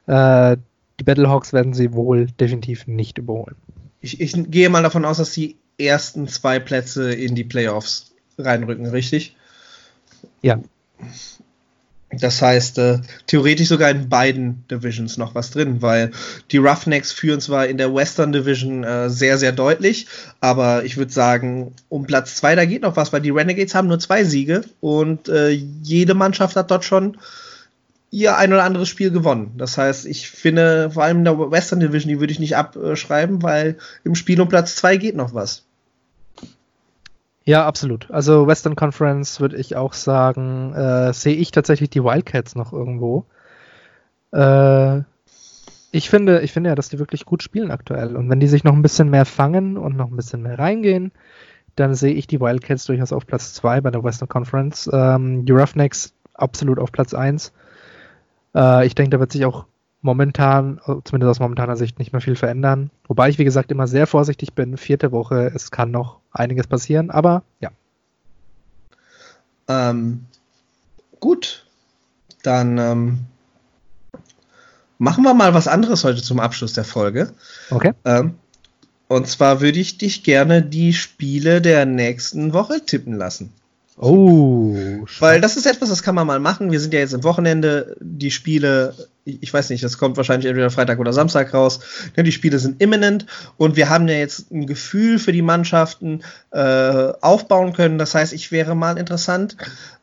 [0.06, 0.56] Äh,
[0.98, 3.56] die Battlehawks werden sie wohl definitiv nicht überholen
[4.02, 8.86] ich, ich gehe mal davon aus, dass die ersten zwei Plätze in die Playoffs reinrücken,
[8.86, 9.36] richtig?
[10.42, 10.60] Ja.
[12.12, 16.10] Das heißt, äh, theoretisch sogar in beiden Divisions noch was drin, weil
[16.50, 20.06] die Roughnecks führen zwar in der Western Division äh, sehr, sehr deutlich,
[20.40, 23.88] aber ich würde sagen, um Platz zwei da geht noch was, weil die Renegades haben
[23.88, 27.16] nur zwei Siege und äh, jede Mannschaft hat dort schon
[28.10, 29.54] ihr ein oder anderes Spiel gewonnen.
[29.56, 33.42] Das heißt, ich finde, vor allem in der Western Division, die würde ich nicht abschreiben,
[33.42, 35.64] weil im Spiel um Platz 2 geht noch was.
[37.44, 38.10] Ja, absolut.
[38.10, 43.26] Also Western Conference würde ich auch sagen, äh, sehe ich tatsächlich die Wildcats noch irgendwo.
[44.32, 45.00] Äh,
[45.90, 48.16] ich finde, ich finde ja, dass die wirklich gut spielen aktuell.
[48.16, 51.12] Und wenn die sich noch ein bisschen mehr fangen und noch ein bisschen mehr reingehen,
[51.76, 54.88] dann sehe ich die Wildcats durchaus auf Platz 2 bei der Western Conference.
[54.92, 57.52] Ähm, die Roughnecks absolut auf Platz 1.
[58.54, 59.66] Äh, ich denke, da wird sich auch
[60.02, 62.90] momentan, zumindest aus momentaner Sicht, nicht mehr viel verändern.
[63.06, 64.76] Wobei ich, wie gesagt, immer sehr vorsichtig bin.
[64.76, 67.70] Vierte Woche, es kann noch einiges passieren, aber ja.
[69.68, 70.26] Ähm,
[71.20, 71.64] gut,
[72.42, 73.18] dann ähm,
[74.98, 77.32] machen wir mal was anderes heute zum Abschluss der Folge.
[77.70, 77.92] Okay.
[78.04, 78.34] Ähm,
[79.08, 83.52] und zwar würde ich dich gerne die Spiele der nächsten Woche tippen lassen.
[83.98, 84.74] Oh,
[85.20, 86.72] weil das ist etwas, das kann man mal machen.
[86.72, 87.94] Wir sind ja jetzt im Wochenende.
[88.00, 91.80] Die Spiele, ich weiß nicht, das kommt wahrscheinlich entweder Freitag oder Samstag raus.
[92.16, 93.26] Die Spiele sind imminent
[93.58, 96.22] und wir haben ja jetzt ein Gefühl für die Mannschaften
[96.52, 97.98] äh, aufbauen können.
[97.98, 99.56] Das heißt, ich wäre mal interessant,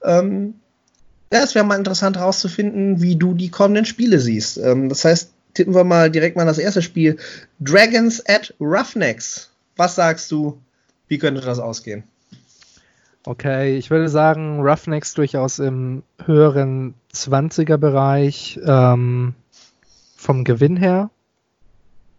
[0.03, 0.53] ähm,
[1.33, 4.57] ja, es wäre mal interessant herauszufinden, wie du die kommenden Spiele siehst.
[4.57, 7.17] Ähm, das heißt, tippen wir mal direkt mal das erste Spiel.
[7.59, 9.49] Dragons at Roughnecks.
[9.75, 10.59] Was sagst du?
[11.07, 12.03] Wie könnte das ausgehen?
[13.25, 19.33] Okay, ich würde sagen, Roughnecks durchaus im höheren 20er-Bereich ähm,
[20.15, 21.09] vom Gewinn her.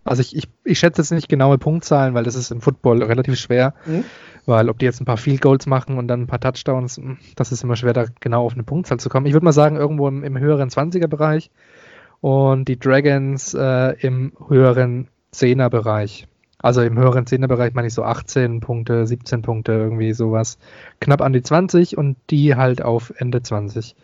[0.05, 3.39] Also ich, ich, ich schätze jetzt nicht genaue Punktzahlen, weil das ist im Football relativ
[3.39, 3.75] schwer.
[3.87, 4.05] Mhm.
[4.47, 7.19] Weil ob die jetzt ein paar Field Goals machen und dann ein paar Touchdowns, hm,
[7.37, 9.27] das ist immer schwer, da genau auf eine Punktzahl zu kommen.
[9.27, 11.51] Ich würde mal sagen, irgendwo im, im höheren 20er-Bereich
[12.21, 16.27] und die Dragons äh, im höheren 10er-Bereich.
[16.63, 20.59] Also im höheren 10er-Bereich meine ich so 18 Punkte, 17 Punkte, irgendwie sowas.
[21.01, 23.97] Knapp an die 20 und die halt auf Ende 20.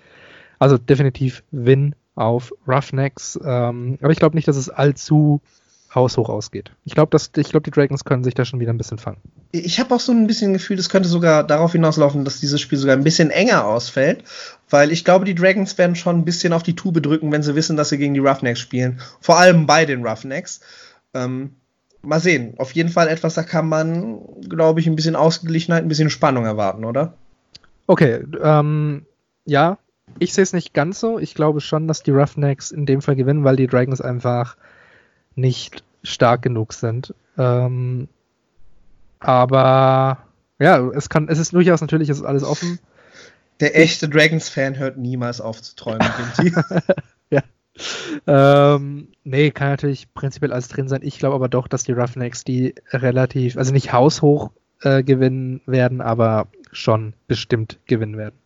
[0.59, 3.38] Also definitiv Win auf Roughnecks.
[3.44, 5.40] Ähm, aber ich glaube nicht, dass es allzu
[5.94, 6.72] haushoch ausgeht.
[6.84, 9.18] Ich glaube, glaub, die Dragons können sich da schon wieder ein bisschen fangen.
[9.52, 12.78] Ich habe auch so ein bisschen Gefühl, es könnte sogar darauf hinauslaufen, dass dieses Spiel
[12.78, 14.24] sogar ein bisschen enger ausfällt,
[14.68, 17.54] weil ich glaube, die Dragons werden schon ein bisschen auf die Tube drücken, wenn sie
[17.54, 19.00] wissen, dass sie gegen die Roughnecks spielen.
[19.20, 20.61] Vor allem bei den Roughnecks.
[21.14, 21.57] Ähm,
[22.07, 22.54] mal sehen.
[22.59, 26.44] Auf jeden Fall etwas, da kann man, glaube ich, ein bisschen Ausgeglichenheit, ein bisschen Spannung
[26.44, 27.14] erwarten, oder?
[27.86, 29.07] Okay, ähm,
[29.44, 29.78] ja,
[30.18, 31.18] ich sehe es nicht ganz so.
[31.18, 34.57] Ich glaube schon, dass die Roughnecks in dem Fall gewinnen, weil die Dragons einfach
[35.34, 37.14] nicht stark genug sind.
[37.36, 38.09] Ähm,
[39.20, 40.18] aber
[40.59, 42.78] ja, es kann, es ist durchaus natürlich, es ist alles offen.
[43.61, 46.07] Der echte Dragons-Fan hört niemals auf zu träumen.
[47.30, 47.42] ja.
[48.26, 51.00] Ähm, nee, kann natürlich prinzipiell alles drin sein.
[51.02, 54.50] Ich glaube aber doch, dass die Roughnecks die relativ, also nicht haushoch
[54.82, 58.36] äh, gewinnen werden, aber schon bestimmt gewinnen werden.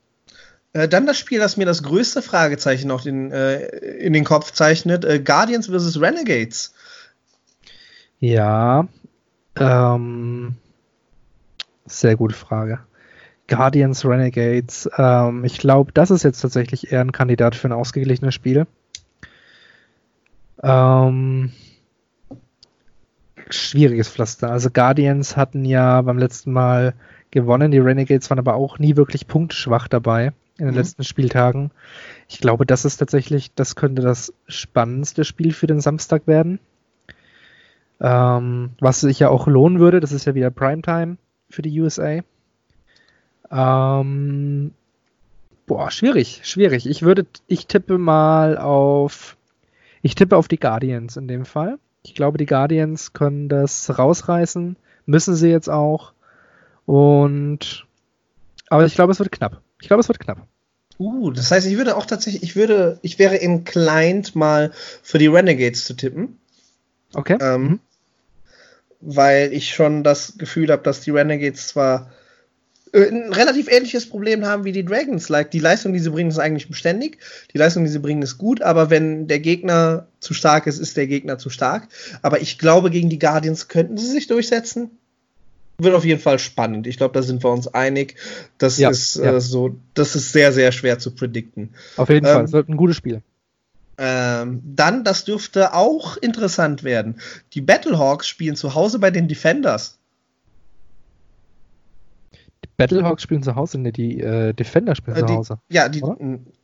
[0.72, 4.52] Äh, dann das Spiel, das mir das größte Fragezeichen noch in, äh, in den Kopf
[4.52, 6.00] zeichnet: äh, Guardians vs.
[6.00, 6.74] Renegades.
[8.20, 8.86] Ja,
[9.56, 10.54] ähm,
[11.86, 12.80] sehr gute Frage.
[13.48, 14.88] Guardians, Renegades.
[14.96, 18.66] Ähm, ich glaube, das ist jetzt tatsächlich eher ein Kandidat für ein ausgeglichenes Spiel.
[20.62, 21.52] Ähm,
[23.48, 24.50] schwieriges Pflaster.
[24.50, 26.94] Also Guardians hatten ja beim letzten Mal
[27.30, 27.70] gewonnen.
[27.70, 30.80] Die Renegades waren aber auch nie wirklich punktschwach dabei in den mhm.
[30.80, 31.70] letzten Spieltagen.
[32.28, 36.60] Ich glaube, das ist tatsächlich, das könnte das spannendste Spiel für den Samstag werden.
[38.00, 41.16] Ähm, was sich ja auch lohnen würde, das ist ja wieder Primetime
[41.48, 42.20] für die USA.
[43.50, 44.72] Ähm,
[45.66, 46.88] boah, schwierig, schwierig.
[46.88, 49.36] Ich würde, ich tippe mal auf,
[50.02, 51.78] ich tippe auf die Guardians in dem Fall.
[52.02, 54.76] Ich glaube, die Guardians können das rausreißen,
[55.06, 56.12] müssen sie jetzt auch.
[56.86, 57.86] Und,
[58.68, 59.60] aber ich glaube, es wird knapp.
[59.80, 60.46] Ich glaube, es wird knapp.
[60.98, 64.72] Uh, das heißt, ich würde auch tatsächlich, ich würde, ich wäre inclined mal
[65.02, 66.38] für die Renegades zu tippen.
[67.14, 67.38] Okay.
[67.40, 67.80] Ähm, mhm
[69.00, 72.10] weil ich schon das Gefühl habe, dass die Renegades zwar
[72.92, 75.28] ein relativ ähnliches Problem haben wie die Dragons.
[75.28, 77.18] Like, die Leistung, die sie bringen, ist eigentlich beständig.
[77.52, 80.96] Die Leistung, die sie bringen, ist gut, aber wenn der Gegner zu stark ist, ist
[80.96, 81.88] der Gegner zu stark.
[82.22, 84.90] Aber ich glaube, gegen die Guardians könnten sie sich durchsetzen.
[85.78, 86.86] Wird auf jeden Fall spannend.
[86.86, 88.16] Ich glaube, da sind wir uns einig.
[88.58, 89.36] Das ja, ist ja.
[89.36, 91.70] Äh, so, das ist sehr, sehr schwer zu predikten.
[91.96, 92.44] Auf jeden ähm, Fall.
[92.44, 93.22] Es wird ein gutes Spiel.
[93.96, 97.20] Ähm, dann, das dürfte auch interessant werden.
[97.52, 99.99] Die Battlehawks spielen zu Hause bei den Defenders.
[102.80, 105.58] Battlehawks spielen zu Hause, ne, die äh, Defender spielen äh, die, zu Hause.
[105.68, 106.02] Ja, die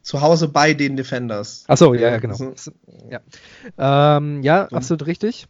[0.02, 1.64] zu Hause bei den Defenders.
[1.68, 2.36] Achso, ja, ja, genau.
[3.10, 3.20] Ja,
[4.16, 5.46] ähm, ja absolut richtig.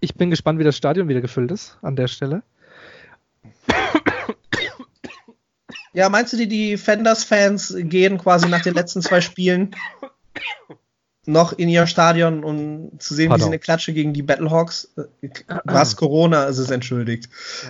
[0.00, 2.42] Ich bin gespannt, wie das Stadion wieder gefüllt ist an der Stelle.
[5.94, 9.76] Ja, meinst du, die Defenders-Fans gehen quasi nach den letzten zwei Spielen
[11.24, 13.40] noch in ihr Stadion, um zu sehen, Pardon.
[13.40, 14.92] wie sie eine Klatsche gegen die Battlehawks.
[14.96, 15.28] Äh,
[15.64, 17.28] was Corona ist es entschuldigt.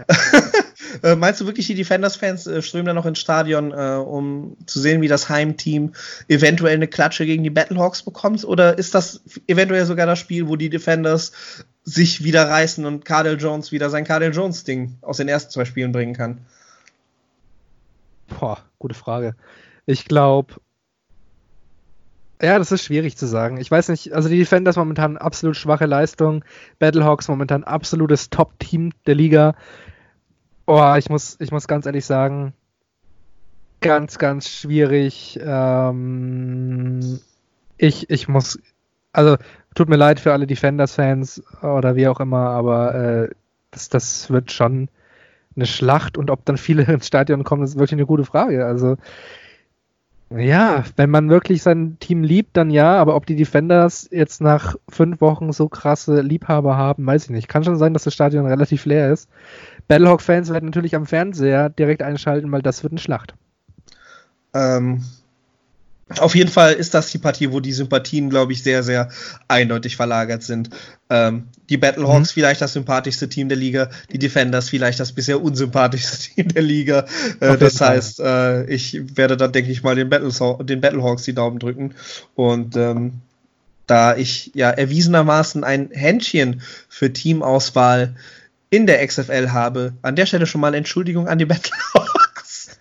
[0.09, 0.42] Ja.
[1.03, 5.00] Äh, meinst du wirklich, die Defenders-Fans äh, strömen dann noch ins Stadion, um zu sehen,
[5.00, 5.94] wie das Heimteam
[6.28, 8.44] eventuell eine Klatsche gegen die Battlehawks bekommt?
[8.44, 11.32] Oder ist das eventuell sogar das Spiel, wo die Defenders
[11.82, 15.92] sich wieder reißen und Cardell Jones wieder sein Cardell Jones-Ding aus den ersten zwei Spielen
[15.92, 16.44] bringen kann?
[18.38, 19.34] Boah, gute Frage.
[19.86, 20.55] Ich glaube,
[22.43, 23.59] Ja, das ist schwierig zu sagen.
[23.59, 26.45] Ich weiß nicht, also die Defenders momentan absolut schwache Leistung,
[26.80, 29.55] Battlehawks momentan absolutes Top-Team der Liga.
[30.66, 32.53] Oh, ich muss, ich muss ganz ehrlich sagen,
[33.80, 35.38] ganz, ganz schwierig.
[35.40, 37.20] Ähm,
[37.76, 38.59] ich, ich muss,
[39.12, 39.36] also
[39.76, 43.28] tut mir leid für alle Defenders-Fans oder wie auch immer, aber äh,
[43.70, 44.88] das, das wird schon
[45.55, 48.66] eine Schlacht und ob dann viele ins Stadion kommen, ist wirklich eine gute Frage.
[48.66, 48.97] Also
[50.36, 54.76] ja, wenn man wirklich sein Team liebt, dann ja, aber ob die Defenders jetzt nach
[54.88, 57.48] fünf Wochen so krasse Liebhaber haben, weiß ich nicht.
[57.48, 59.28] Kann schon sein, dass das Stadion relativ leer ist.
[59.88, 63.34] Battlehawk-Fans werden natürlich am Fernseher direkt einschalten, weil das wird eine Schlacht.
[64.54, 65.02] Ähm,
[66.20, 69.10] auf jeden Fall ist das die Partie, wo die Sympathien, glaube ich, sehr, sehr
[69.48, 70.70] eindeutig verlagert sind.
[71.10, 72.34] Ähm, die Battlehawks mhm.
[72.34, 77.06] vielleicht das sympathischste Team der Liga, die Defenders vielleicht das bisher unsympathischste Team der Liga.
[77.40, 80.32] Äh, das heißt, äh, ich werde dann, denke ich mal, den, Battle
[80.64, 81.94] den Battlehawks die Daumen drücken.
[82.34, 83.20] Und ähm,
[83.86, 88.14] da ich ja erwiesenermaßen ein Händchen für Teamauswahl
[88.70, 92.78] in der XFL habe, an der Stelle schon mal Entschuldigung an die Battlehawks.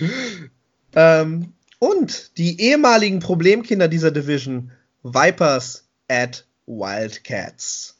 [0.94, 4.70] Ähm, und die ehemaligen Problemkinder dieser Division,
[5.02, 7.96] Vipers at Wildcats.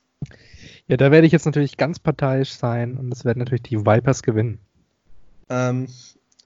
[0.86, 4.22] Ja, da werde ich jetzt natürlich ganz parteiisch sein und es werden natürlich die Vipers
[4.22, 4.58] gewinnen.
[5.48, 5.88] Ähm,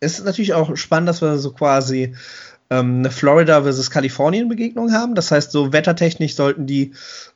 [0.01, 2.15] es ist natürlich auch spannend, dass wir so quasi
[2.71, 5.15] ähm, eine Florida versus Kalifornien Begegnung haben.
[5.15, 6.93] Das heißt, so wettertechnisch sollten die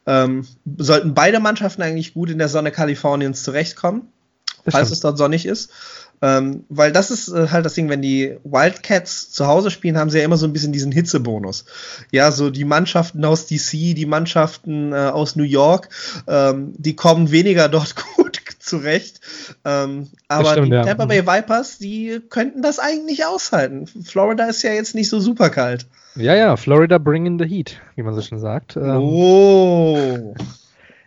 [0.06, 0.46] ähm,
[0.76, 4.08] sollten beide Mannschaften eigentlich gut in der Sonne Kaliforniens zurechtkommen,
[4.64, 4.96] das falls stimmt.
[4.96, 5.70] es dort sonnig ist.
[6.22, 10.10] Ähm, weil das ist äh, halt das Ding, wenn die Wildcats zu Hause spielen, haben
[10.10, 11.64] sie ja immer so ein bisschen diesen Hitzebonus.
[12.10, 15.88] Ja, so die Mannschaften aus DC, die Mannschaften äh, aus New York,
[16.26, 18.38] ähm, die kommen weniger dort gut
[18.68, 19.20] zurecht.
[19.64, 20.84] Ähm, aber stimmt, die ja.
[20.84, 21.26] Tampa Bay mhm.
[21.26, 23.86] Vipers, die könnten das eigentlich aushalten.
[23.86, 25.86] Florida ist ja jetzt nicht so super kalt.
[26.14, 28.76] Ja, ja, Florida bringing the heat, wie man so schon sagt.
[28.76, 30.34] Ähm, oh.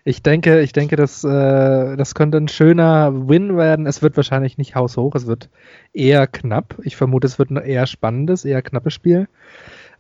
[0.04, 3.86] Ich denke, ich denke, das, äh, das könnte ein schöner Win werden.
[3.86, 5.49] Es wird wahrscheinlich nicht haushoch, es wird
[5.93, 6.76] eher knapp.
[6.84, 9.28] Ich vermute, es wird ein eher spannendes, eher knappes Spiel.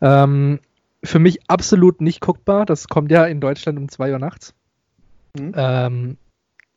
[0.01, 0.59] Ähm,
[1.03, 2.65] für mich absolut nicht guckbar.
[2.65, 4.53] Das kommt ja in Deutschland um 2 Uhr nachts.
[5.37, 5.53] Mhm.
[5.55, 6.17] Ähm,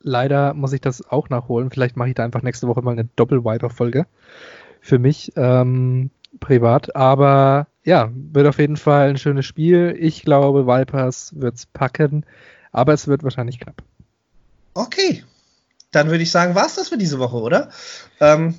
[0.01, 1.71] leider muss ich das auch nachholen.
[1.71, 4.07] Vielleicht mache ich da einfach nächste Woche mal eine Doppel-Viper-Folge.
[4.81, 6.11] Für mich ähm,
[6.41, 6.95] privat.
[6.95, 9.97] Aber ja, wird auf jeden Fall ein schönes Spiel.
[9.99, 12.27] Ich glaube, Vipers wird es packen
[12.75, 13.83] aber es wird wahrscheinlich knapp.
[14.75, 15.25] Okay,
[15.93, 17.71] dann würde ich sagen, war es das für diese Woche, oder?
[18.21, 18.59] Ähm,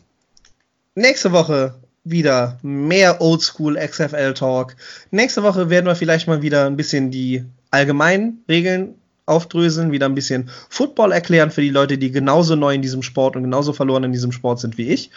[0.96, 4.76] nächste Woche wieder mehr Oldschool XFL Talk.
[5.12, 8.96] Nächste Woche werden wir vielleicht mal wieder ein bisschen die allgemeinen Regeln
[9.26, 13.36] aufdröseln, wieder ein bisschen Football erklären für die Leute, die genauso neu in diesem Sport
[13.36, 15.12] und genauso verloren in diesem Sport sind wie ich.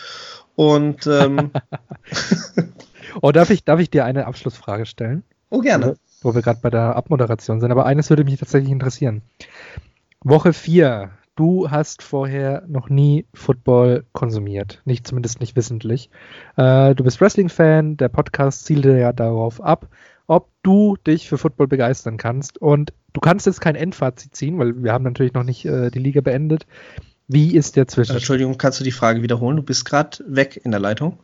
[0.57, 1.53] Und ähm,
[3.23, 5.23] oh, darf ich, darf ich dir eine Abschlussfrage stellen?
[5.51, 7.71] Oh, gerne wo wir gerade bei der Abmoderation sind.
[7.71, 9.23] Aber eines würde mich tatsächlich interessieren.
[10.23, 11.11] Woche 4.
[11.37, 14.83] Du hast vorher noch nie Football konsumiert.
[14.85, 16.11] Nicht, zumindest nicht wissentlich.
[16.57, 17.97] Äh, du bist Wrestling-Fan.
[17.97, 19.87] Der Podcast zielte ja darauf ab,
[20.27, 22.59] ob du dich für Football begeistern kannst.
[22.59, 26.01] Und du kannst jetzt kein Endfazit ziehen, weil wir haben natürlich noch nicht äh, die
[26.01, 26.67] Liga beendet.
[27.29, 28.17] Wie ist der Zwischen?
[28.17, 29.59] Entschuldigung, kannst du die Frage wiederholen?
[29.59, 31.21] Du bist gerade weg in der Leitung.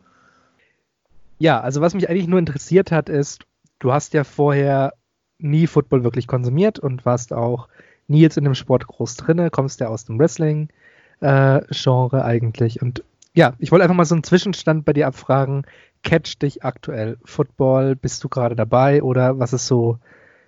[1.39, 3.43] Ja, also was mich eigentlich nur interessiert hat, ist,
[3.85, 4.95] du hast ja vorher
[5.37, 7.67] nie Football wirklich konsumiert und warst auch
[8.07, 12.81] nie jetzt in dem Sport groß drinne, kommst ja aus dem Wrestling-Genre äh, eigentlich.
[12.81, 13.03] Und
[13.35, 15.67] ja, ich wollte einfach mal so einen Zwischenstand bei dir abfragen.
[16.03, 17.95] Catch dich aktuell Football?
[17.95, 19.99] Bist du gerade dabei oder was ist so,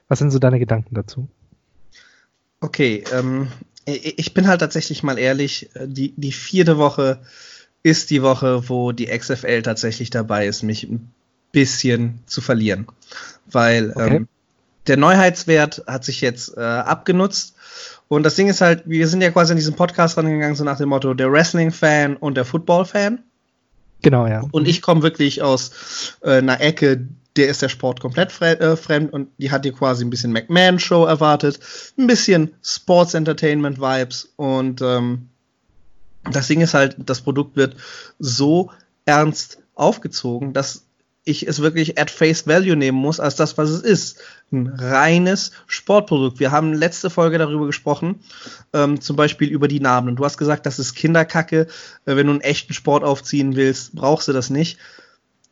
[0.08, 1.28] was sind so deine Gedanken dazu?
[2.60, 3.50] Okay, ähm,
[3.86, 7.20] ich bin halt tatsächlich mal ehrlich, äh, die, die vierte Woche
[7.84, 11.12] ist die Woche, wo die XFL tatsächlich dabei ist, mich ein
[11.52, 12.88] bisschen zu verlieren.
[13.50, 14.16] Weil okay.
[14.18, 14.28] ähm,
[14.88, 17.56] der Neuheitswert hat sich jetzt äh, abgenutzt.
[18.08, 20.78] Und das Ding ist halt, wir sind ja quasi in diesem Podcast rangegangen, so nach
[20.78, 23.24] dem Motto, der Wrestling-Fan und der Football-Fan.
[24.02, 24.44] Genau, ja.
[24.52, 28.76] Und ich komme wirklich aus äh, einer Ecke, der ist der Sport komplett fre äh,
[28.76, 31.60] fremd und die hat hier quasi ein bisschen McMahon-Show erwartet,
[31.98, 35.30] ein bisschen Sports-Entertainment-Vibes und ähm,
[36.32, 37.76] das Ding ist halt, das Produkt wird
[38.20, 38.72] so
[39.06, 40.87] ernst aufgezogen, dass
[41.28, 44.20] ich es wirklich at face value nehmen muss, als das, was es ist.
[44.52, 46.40] Ein reines Sportprodukt.
[46.40, 48.22] Wir haben letzte Folge darüber gesprochen,
[48.74, 50.10] ähm, zum Beispiel über die Namen.
[50.10, 51.68] Und du hast gesagt, das ist Kinderkacke.
[52.06, 54.78] Äh, wenn du einen echten Sport aufziehen willst, brauchst du das nicht.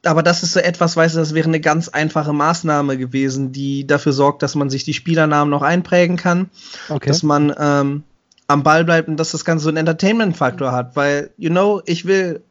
[0.04, 3.88] Aber das ist so etwas, weißt du, das wäre eine ganz einfache Maßnahme gewesen, die
[3.88, 6.50] dafür sorgt, dass man sich die Spielernamen noch einprägen kann,
[6.90, 7.10] okay.
[7.10, 8.04] dass man ähm,
[8.48, 10.96] am Ball bleibt und dass das Ganze so einen Entertainment-Faktor hat.
[10.96, 12.44] Weil, you know, ich will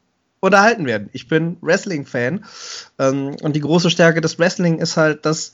[0.45, 1.09] unterhalten werden.
[1.13, 2.45] Ich bin Wrestling-Fan
[2.99, 5.53] ähm, und die große Stärke des Wrestling ist halt, dass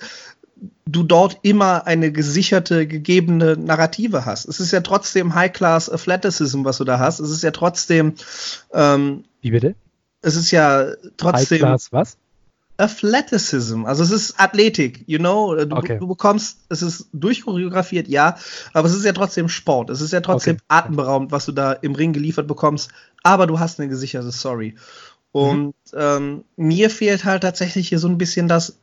[0.86, 4.46] du dort immer eine gesicherte, gegebene Narrative hast.
[4.46, 7.20] Es ist ja trotzdem High-Class Athleticism, was du da hast.
[7.20, 8.14] Es ist ja trotzdem.
[8.72, 9.74] Ähm, Wie bitte?
[10.22, 11.62] Es ist ja trotzdem.
[11.62, 12.16] High-Class was?
[12.80, 15.98] Athleticism, also es ist Athletik, you know, du, okay.
[15.98, 18.36] du, bekommst, es ist durchchoreografiert, ja,
[18.72, 20.64] aber es ist ja trotzdem Sport, es ist ja trotzdem okay.
[20.68, 22.90] atemberaubend, was du da im Ring geliefert bekommst,
[23.22, 24.76] aber du hast eine gesicherte Story.
[25.32, 25.98] Und mhm.
[25.98, 28.76] ähm, mir fehlt halt tatsächlich hier so ein bisschen das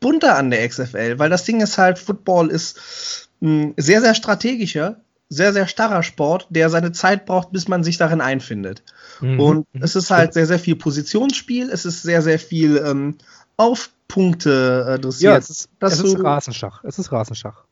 [0.00, 5.00] bunter an der XFL, weil das Ding ist halt, Football ist ein sehr, sehr strategischer,
[5.28, 8.82] sehr, sehr starrer Sport, der seine Zeit braucht, bis man sich darin einfindet.
[9.20, 9.40] Mhm.
[9.40, 9.82] Und mhm.
[9.82, 13.16] es ist halt sehr, sehr viel Positionsspiel, es ist sehr, sehr viel ähm,
[13.56, 15.32] auf Punkte äh, dressiert.
[15.32, 16.82] Ja, es ist, es ist Rasenschach.
[16.84, 17.64] Es ist Rasenschach.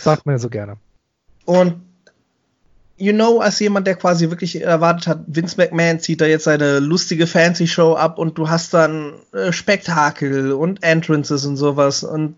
[0.00, 0.76] Sagt man ja so gerne.
[1.44, 1.82] Und
[3.02, 6.78] you know, als jemand, der quasi wirklich erwartet hat, Vince McMahon zieht da jetzt seine
[6.78, 12.36] lustige Fancy-Show ab und du hast dann äh, Spektakel und Entrances und sowas und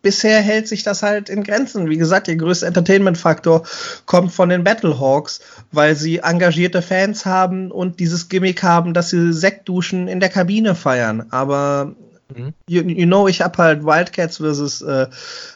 [0.00, 1.90] bisher hält sich das halt in Grenzen.
[1.90, 3.64] Wie gesagt, der größte Entertainment-Faktor
[4.06, 9.34] kommt von den Battlehawks, weil sie engagierte Fans haben und dieses Gimmick haben, dass sie
[9.34, 11.26] Sektduschen in der Kabine feiern.
[11.30, 11.94] Aber
[12.34, 12.54] Mhm.
[12.68, 15.08] You, you, know, ich habe halt Wildcats versus äh,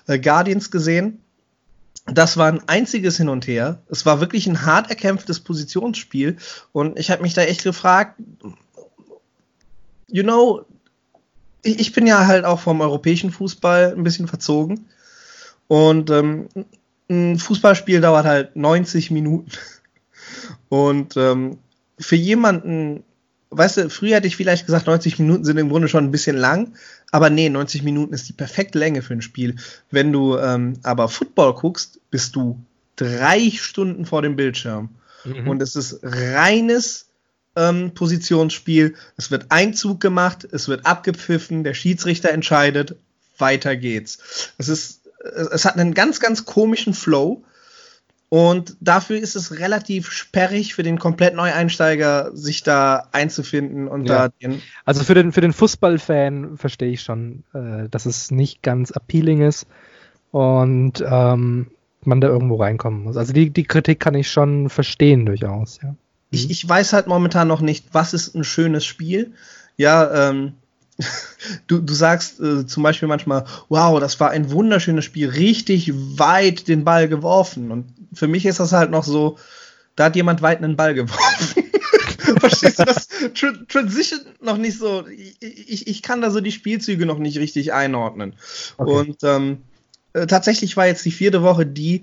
[0.06, 1.22] äh, Guardians gesehen.
[2.12, 3.82] Das war ein einziges Hin und Her.
[3.88, 6.36] Es war wirklich ein hart erkämpftes Positionsspiel.
[6.72, 8.20] Und ich habe mich da echt gefragt,
[10.08, 10.64] you know,
[11.62, 14.86] ich, ich, bin ja halt auch vom europäischen Fußball ein bisschen verzogen.
[15.66, 16.48] Und ähm,
[17.10, 19.50] ein Fußballspiel dauert halt 90 Minuten.
[20.68, 21.58] Und ähm,
[21.98, 23.04] für jemanden,
[23.50, 26.36] weißt du, früher hätte ich vielleicht gesagt, 90 Minuten sind im Grunde schon ein bisschen
[26.36, 26.74] lang,
[27.10, 29.56] aber nee, 90 Minuten ist die perfekte Länge für ein Spiel.
[29.90, 32.62] Wenn du ähm, aber Football guckst, bist du
[32.96, 34.90] drei Stunden vor dem Bildschirm.
[35.24, 35.48] Mhm.
[35.48, 37.06] Und es ist reines
[37.56, 38.94] ähm, Positionsspiel.
[39.16, 42.96] Es wird Einzug gemacht, es wird abgepfiffen, der Schiedsrichter entscheidet,
[43.38, 44.52] weiter geht's.
[44.58, 45.00] Es ist,
[45.52, 47.44] es hat einen ganz, ganz komischen Flow.
[48.30, 54.28] Und dafür ist es relativ sperrig für den komplett Neueinsteiger, sich da einzufinden und ja.
[54.28, 54.60] da den.
[54.84, 59.40] Also für den, für den Fußballfan verstehe ich schon, äh, dass es nicht ganz appealing
[59.40, 59.66] ist
[60.30, 61.70] und ähm,
[62.04, 63.16] man da irgendwo reinkommen muss.
[63.16, 65.94] Also die, die Kritik kann ich schon verstehen durchaus, ja.
[66.30, 66.50] Ich, mhm.
[66.50, 69.32] ich weiß halt momentan noch nicht, was ist ein schönes Spiel.
[69.78, 70.52] Ja, ähm,
[71.66, 76.68] du, du sagst äh, zum Beispiel manchmal, wow, das war ein wunderschönes Spiel, richtig weit
[76.68, 77.70] den Ball geworfen.
[77.70, 79.38] Und für mich ist das halt noch so,
[79.96, 81.64] da hat jemand weit einen Ball geworfen.
[82.40, 83.08] Verstehst du das?
[83.34, 85.04] Tr Transition noch nicht so.
[85.40, 88.34] Ich, ich, kann da so die Spielzüge noch nicht richtig einordnen.
[88.76, 88.90] Okay.
[88.90, 89.58] Und ähm,
[90.12, 92.02] äh, tatsächlich war jetzt die vierte Woche die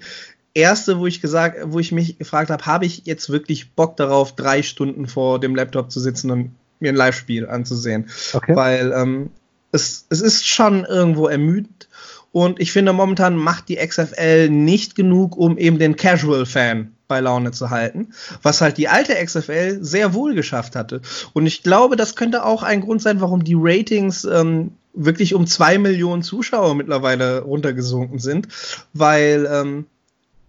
[0.53, 4.35] erste, wo ich gesagt, wo ich mich gefragt habe, habe ich jetzt wirklich Bock darauf,
[4.35, 8.09] drei Stunden vor dem Laptop zu sitzen und mir ein Live-Spiel anzusehen.
[8.33, 8.55] Okay.
[8.55, 9.29] Weil ähm,
[9.71, 11.87] es, es ist schon irgendwo ermüdend.
[12.31, 17.51] Und ich finde, momentan macht die XFL nicht genug, um eben den Casual-Fan bei Laune
[17.51, 18.09] zu halten,
[18.41, 21.01] was halt die alte XFL sehr wohl geschafft hatte.
[21.33, 25.45] Und ich glaube, das könnte auch ein Grund sein, warum die Ratings ähm, wirklich um
[25.47, 28.47] zwei Millionen Zuschauer mittlerweile runtergesunken sind,
[28.93, 29.85] weil ähm,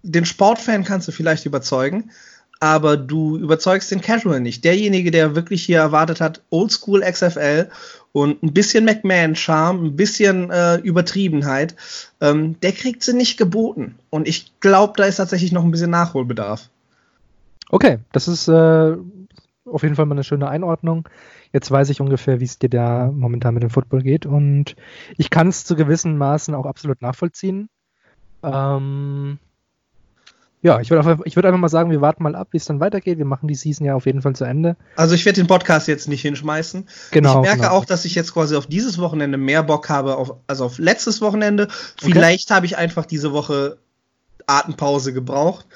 [0.02, 2.10] den Sportfan kannst du vielleicht überzeugen,
[2.60, 4.64] aber du überzeugst den Casual nicht.
[4.64, 7.68] Derjenige, der wirklich hier erwartet hat, Oldschool XFL
[8.12, 11.76] und ein bisschen McMahon-Charme, ein bisschen äh, Übertriebenheit,
[12.20, 13.96] ähm, der kriegt sie nicht geboten.
[14.10, 16.70] Und ich glaube, da ist tatsächlich noch ein bisschen Nachholbedarf.
[17.68, 18.96] Okay, das ist äh,
[19.66, 21.08] auf jeden Fall mal eine schöne Einordnung.
[21.52, 24.24] Jetzt weiß ich ungefähr, wie es dir da momentan mit dem Football geht.
[24.24, 24.76] Und
[25.16, 27.68] ich kann es zu gewissen Maßen auch absolut nachvollziehen.
[28.42, 29.38] Ähm,
[30.66, 33.18] ja, ich würde würd einfach mal sagen, wir warten mal ab, wie es dann weitergeht.
[33.18, 34.76] Wir machen die Season ja auf jeden Fall zu Ende.
[34.96, 36.88] Also ich werde den Podcast jetzt nicht hinschmeißen.
[37.12, 37.36] Genau.
[37.36, 37.70] Ich merke genau.
[37.70, 41.20] auch, dass ich jetzt quasi auf dieses Wochenende mehr Bock habe auf, als auf letztes
[41.20, 41.68] Wochenende.
[42.00, 42.56] Vielleicht okay.
[42.56, 43.78] habe ich einfach diese Woche
[44.48, 45.66] Atempause gebraucht.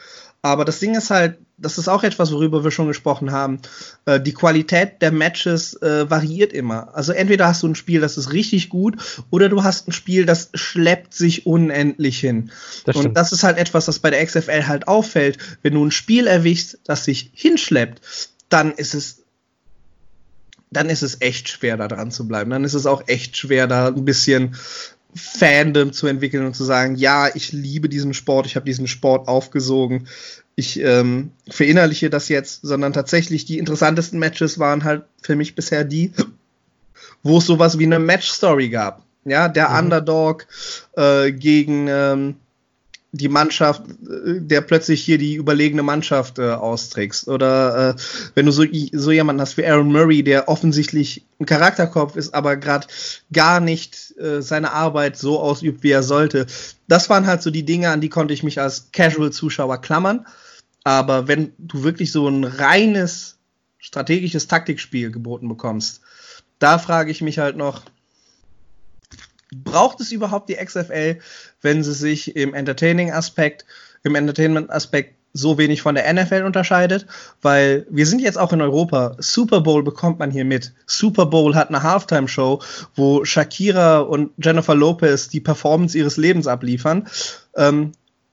[0.42, 3.60] Aber das Ding ist halt, das ist auch etwas, worüber wir schon gesprochen haben.
[4.06, 6.94] Äh, die Qualität der Matches äh, variiert immer.
[6.94, 8.96] Also entweder hast du ein Spiel, das ist richtig gut,
[9.30, 12.50] oder du hast ein Spiel, das schleppt sich unendlich hin.
[12.86, 15.38] Das Und das ist halt etwas, das bei der XFL halt auffällt.
[15.62, 18.00] Wenn du ein Spiel erwischst, das sich hinschleppt,
[18.48, 19.18] dann ist es
[20.72, 22.50] dann ist es echt schwer, da dran zu bleiben.
[22.50, 24.54] Dann ist es auch echt schwer, da ein bisschen
[25.14, 29.26] Fandom zu entwickeln und zu sagen, ja, ich liebe diesen Sport, ich habe diesen Sport
[29.26, 30.06] aufgesogen,
[30.60, 35.84] ich ähm, verinnerliche das jetzt, sondern tatsächlich die interessantesten Matches waren halt für mich bisher
[35.84, 36.12] die,
[37.22, 39.02] wo es sowas wie eine Match-Story gab.
[39.24, 39.78] Ja, der mhm.
[39.78, 40.46] Underdog
[40.96, 42.36] äh, gegen ähm,
[43.12, 47.28] die Mannschaft, äh, der plötzlich hier die überlegene Mannschaft äh, austrägst.
[47.28, 48.00] Oder äh,
[48.34, 52.56] wenn du so, so jemanden hast wie Aaron Murray, der offensichtlich ein Charakterkopf ist, aber
[52.56, 52.86] gerade
[53.32, 56.46] gar nicht äh, seine Arbeit so ausübt, wie er sollte.
[56.88, 60.26] Das waren halt so die Dinge, an die konnte ich mich als Casual-Zuschauer klammern.
[60.84, 63.38] Aber wenn du wirklich so ein reines
[63.78, 66.00] strategisches Taktikspiel geboten bekommst,
[66.58, 67.82] da frage ich mich halt noch,
[69.52, 71.18] braucht es überhaupt die XFL,
[71.60, 73.64] wenn sie sich im Entertaining-Aspekt,
[74.02, 77.06] im Entertainment-Aspekt so wenig von der NFL unterscheidet,
[77.40, 79.16] weil wir sind jetzt auch in Europa.
[79.18, 80.72] Super Bowl bekommt man hier mit.
[80.86, 82.60] Super Bowl hat eine Halftime-Show,
[82.96, 87.08] wo Shakira und Jennifer Lopez die Performance ihres Lebens abliefern.
[87.54, 87.92] Ähm,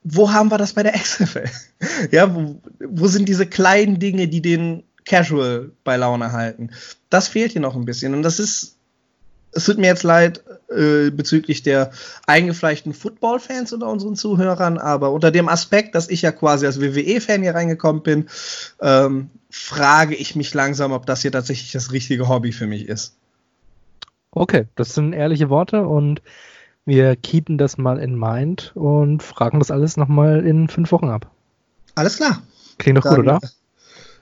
[0.09, 1.49] wo haben wir das bei der XFL?
[2.11, 6.71] ja, wo, wo sind diese kleinen Dinge, die den Casual bei Laune halten?
[7.09, 8.13] Das fehlt hier noch ein bisschen.
[8.13, 8.77] Und das ist
[9.57, 11.91] es tut mir jetzt leid äh, bezüglich der
[12.27, 17.41] eingefleischten Football-Fans unter unseren Zuhörern, aber unter dem Aspekt, dass ich ja quasi als WWE-Fan
[17.41, 18.27] hier reingekommen bin,
[18.81, 23.15] ähm, frage ich mich langsam, ob das hier tatsächlich das richtige Hobby für mich ist.
[24.31, 26.21] Okay, das sind ehrliche Worte und
[26.87, 31.29] wir keepen das mal in mind und fragen das alles nochmal in fünf Wochen ab.
[31.95, 32.41] Alles klar.
[32.77, 33.39] Klingt doch Dann, gut, oder?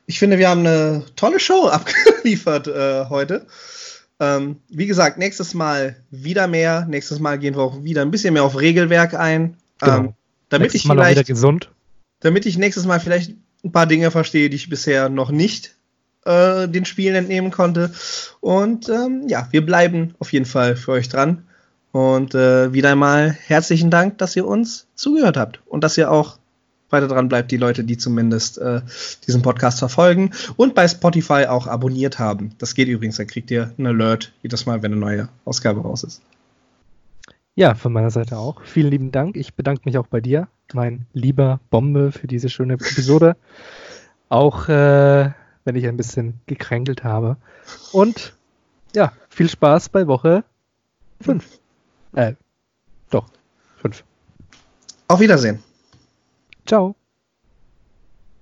[0.07, 3.45] Ich finde, wir haben eine tolle Show abgeliefert äh, heute.
[4.20, 6.88] Ähm, wie gesagt, nächstes Mal wieder mehr.
[6.89, 9.57] Nächstes Mal gehen wir auch wieder ein bisschen mehr auf Regelwerk ein.
[9.80, 9.97] Genau.
[9.97, 10.13] Ähm,
[10.49, 11.70] damit nächstes ich Mal vielleicht, gesund.
[12.22, 15.76] Damit ich nächstes Mal vielleicht ein paar Dinge verstehe, die ich bisher noch nicht
[16.26, 17.93] äh, den Spielen entnehmen konnte.
[18.39, 21.43] Und ähm, ja, wir bleiben auf jeden Fall für euch dran.
[21.95, 26.37] Und äh, wieder einmal herzlichen Dank, dass ihr uns zugehört habt und dass ihr auch
[26.89, 28.81] weiter dran bleibt, die Leute, die zumindest äh,
[29.25, 32.51] diesen Podcast verfolgen und bei Spotify auch abonniert haben.
[32.57, 36.03] Das geht übrigens, da kriegt ihr einen Alert jedes Mal, wenn eine neue Ausgabe raus
[36.03, 36.21] ist.
[37.55, 38.61] Ja, von meiner Seite auch.
[38.65, 39.37] Vielen lieben Dank.
[39.37, 43.37] Ich bedanke mich auch bei dir, mein lieber Bombe, für diese schöne Episode.
[44.27, 45.31] auch äh,
[45.63, 47.37] wenn ich ein bisschen gekränkelt habe.
[47.93, 48.33] Und
[48.93, 50.43] ja, viel Spaß bei Woche
[51.21, 51.61] 5.
[52.16, 52.34] Äh,
[53.09, 53.26] doch,
[53.82, 54.03] 5.
[55.07, 55.61] Auf Wiedersehen.
[56.66, 56.95] Ciao.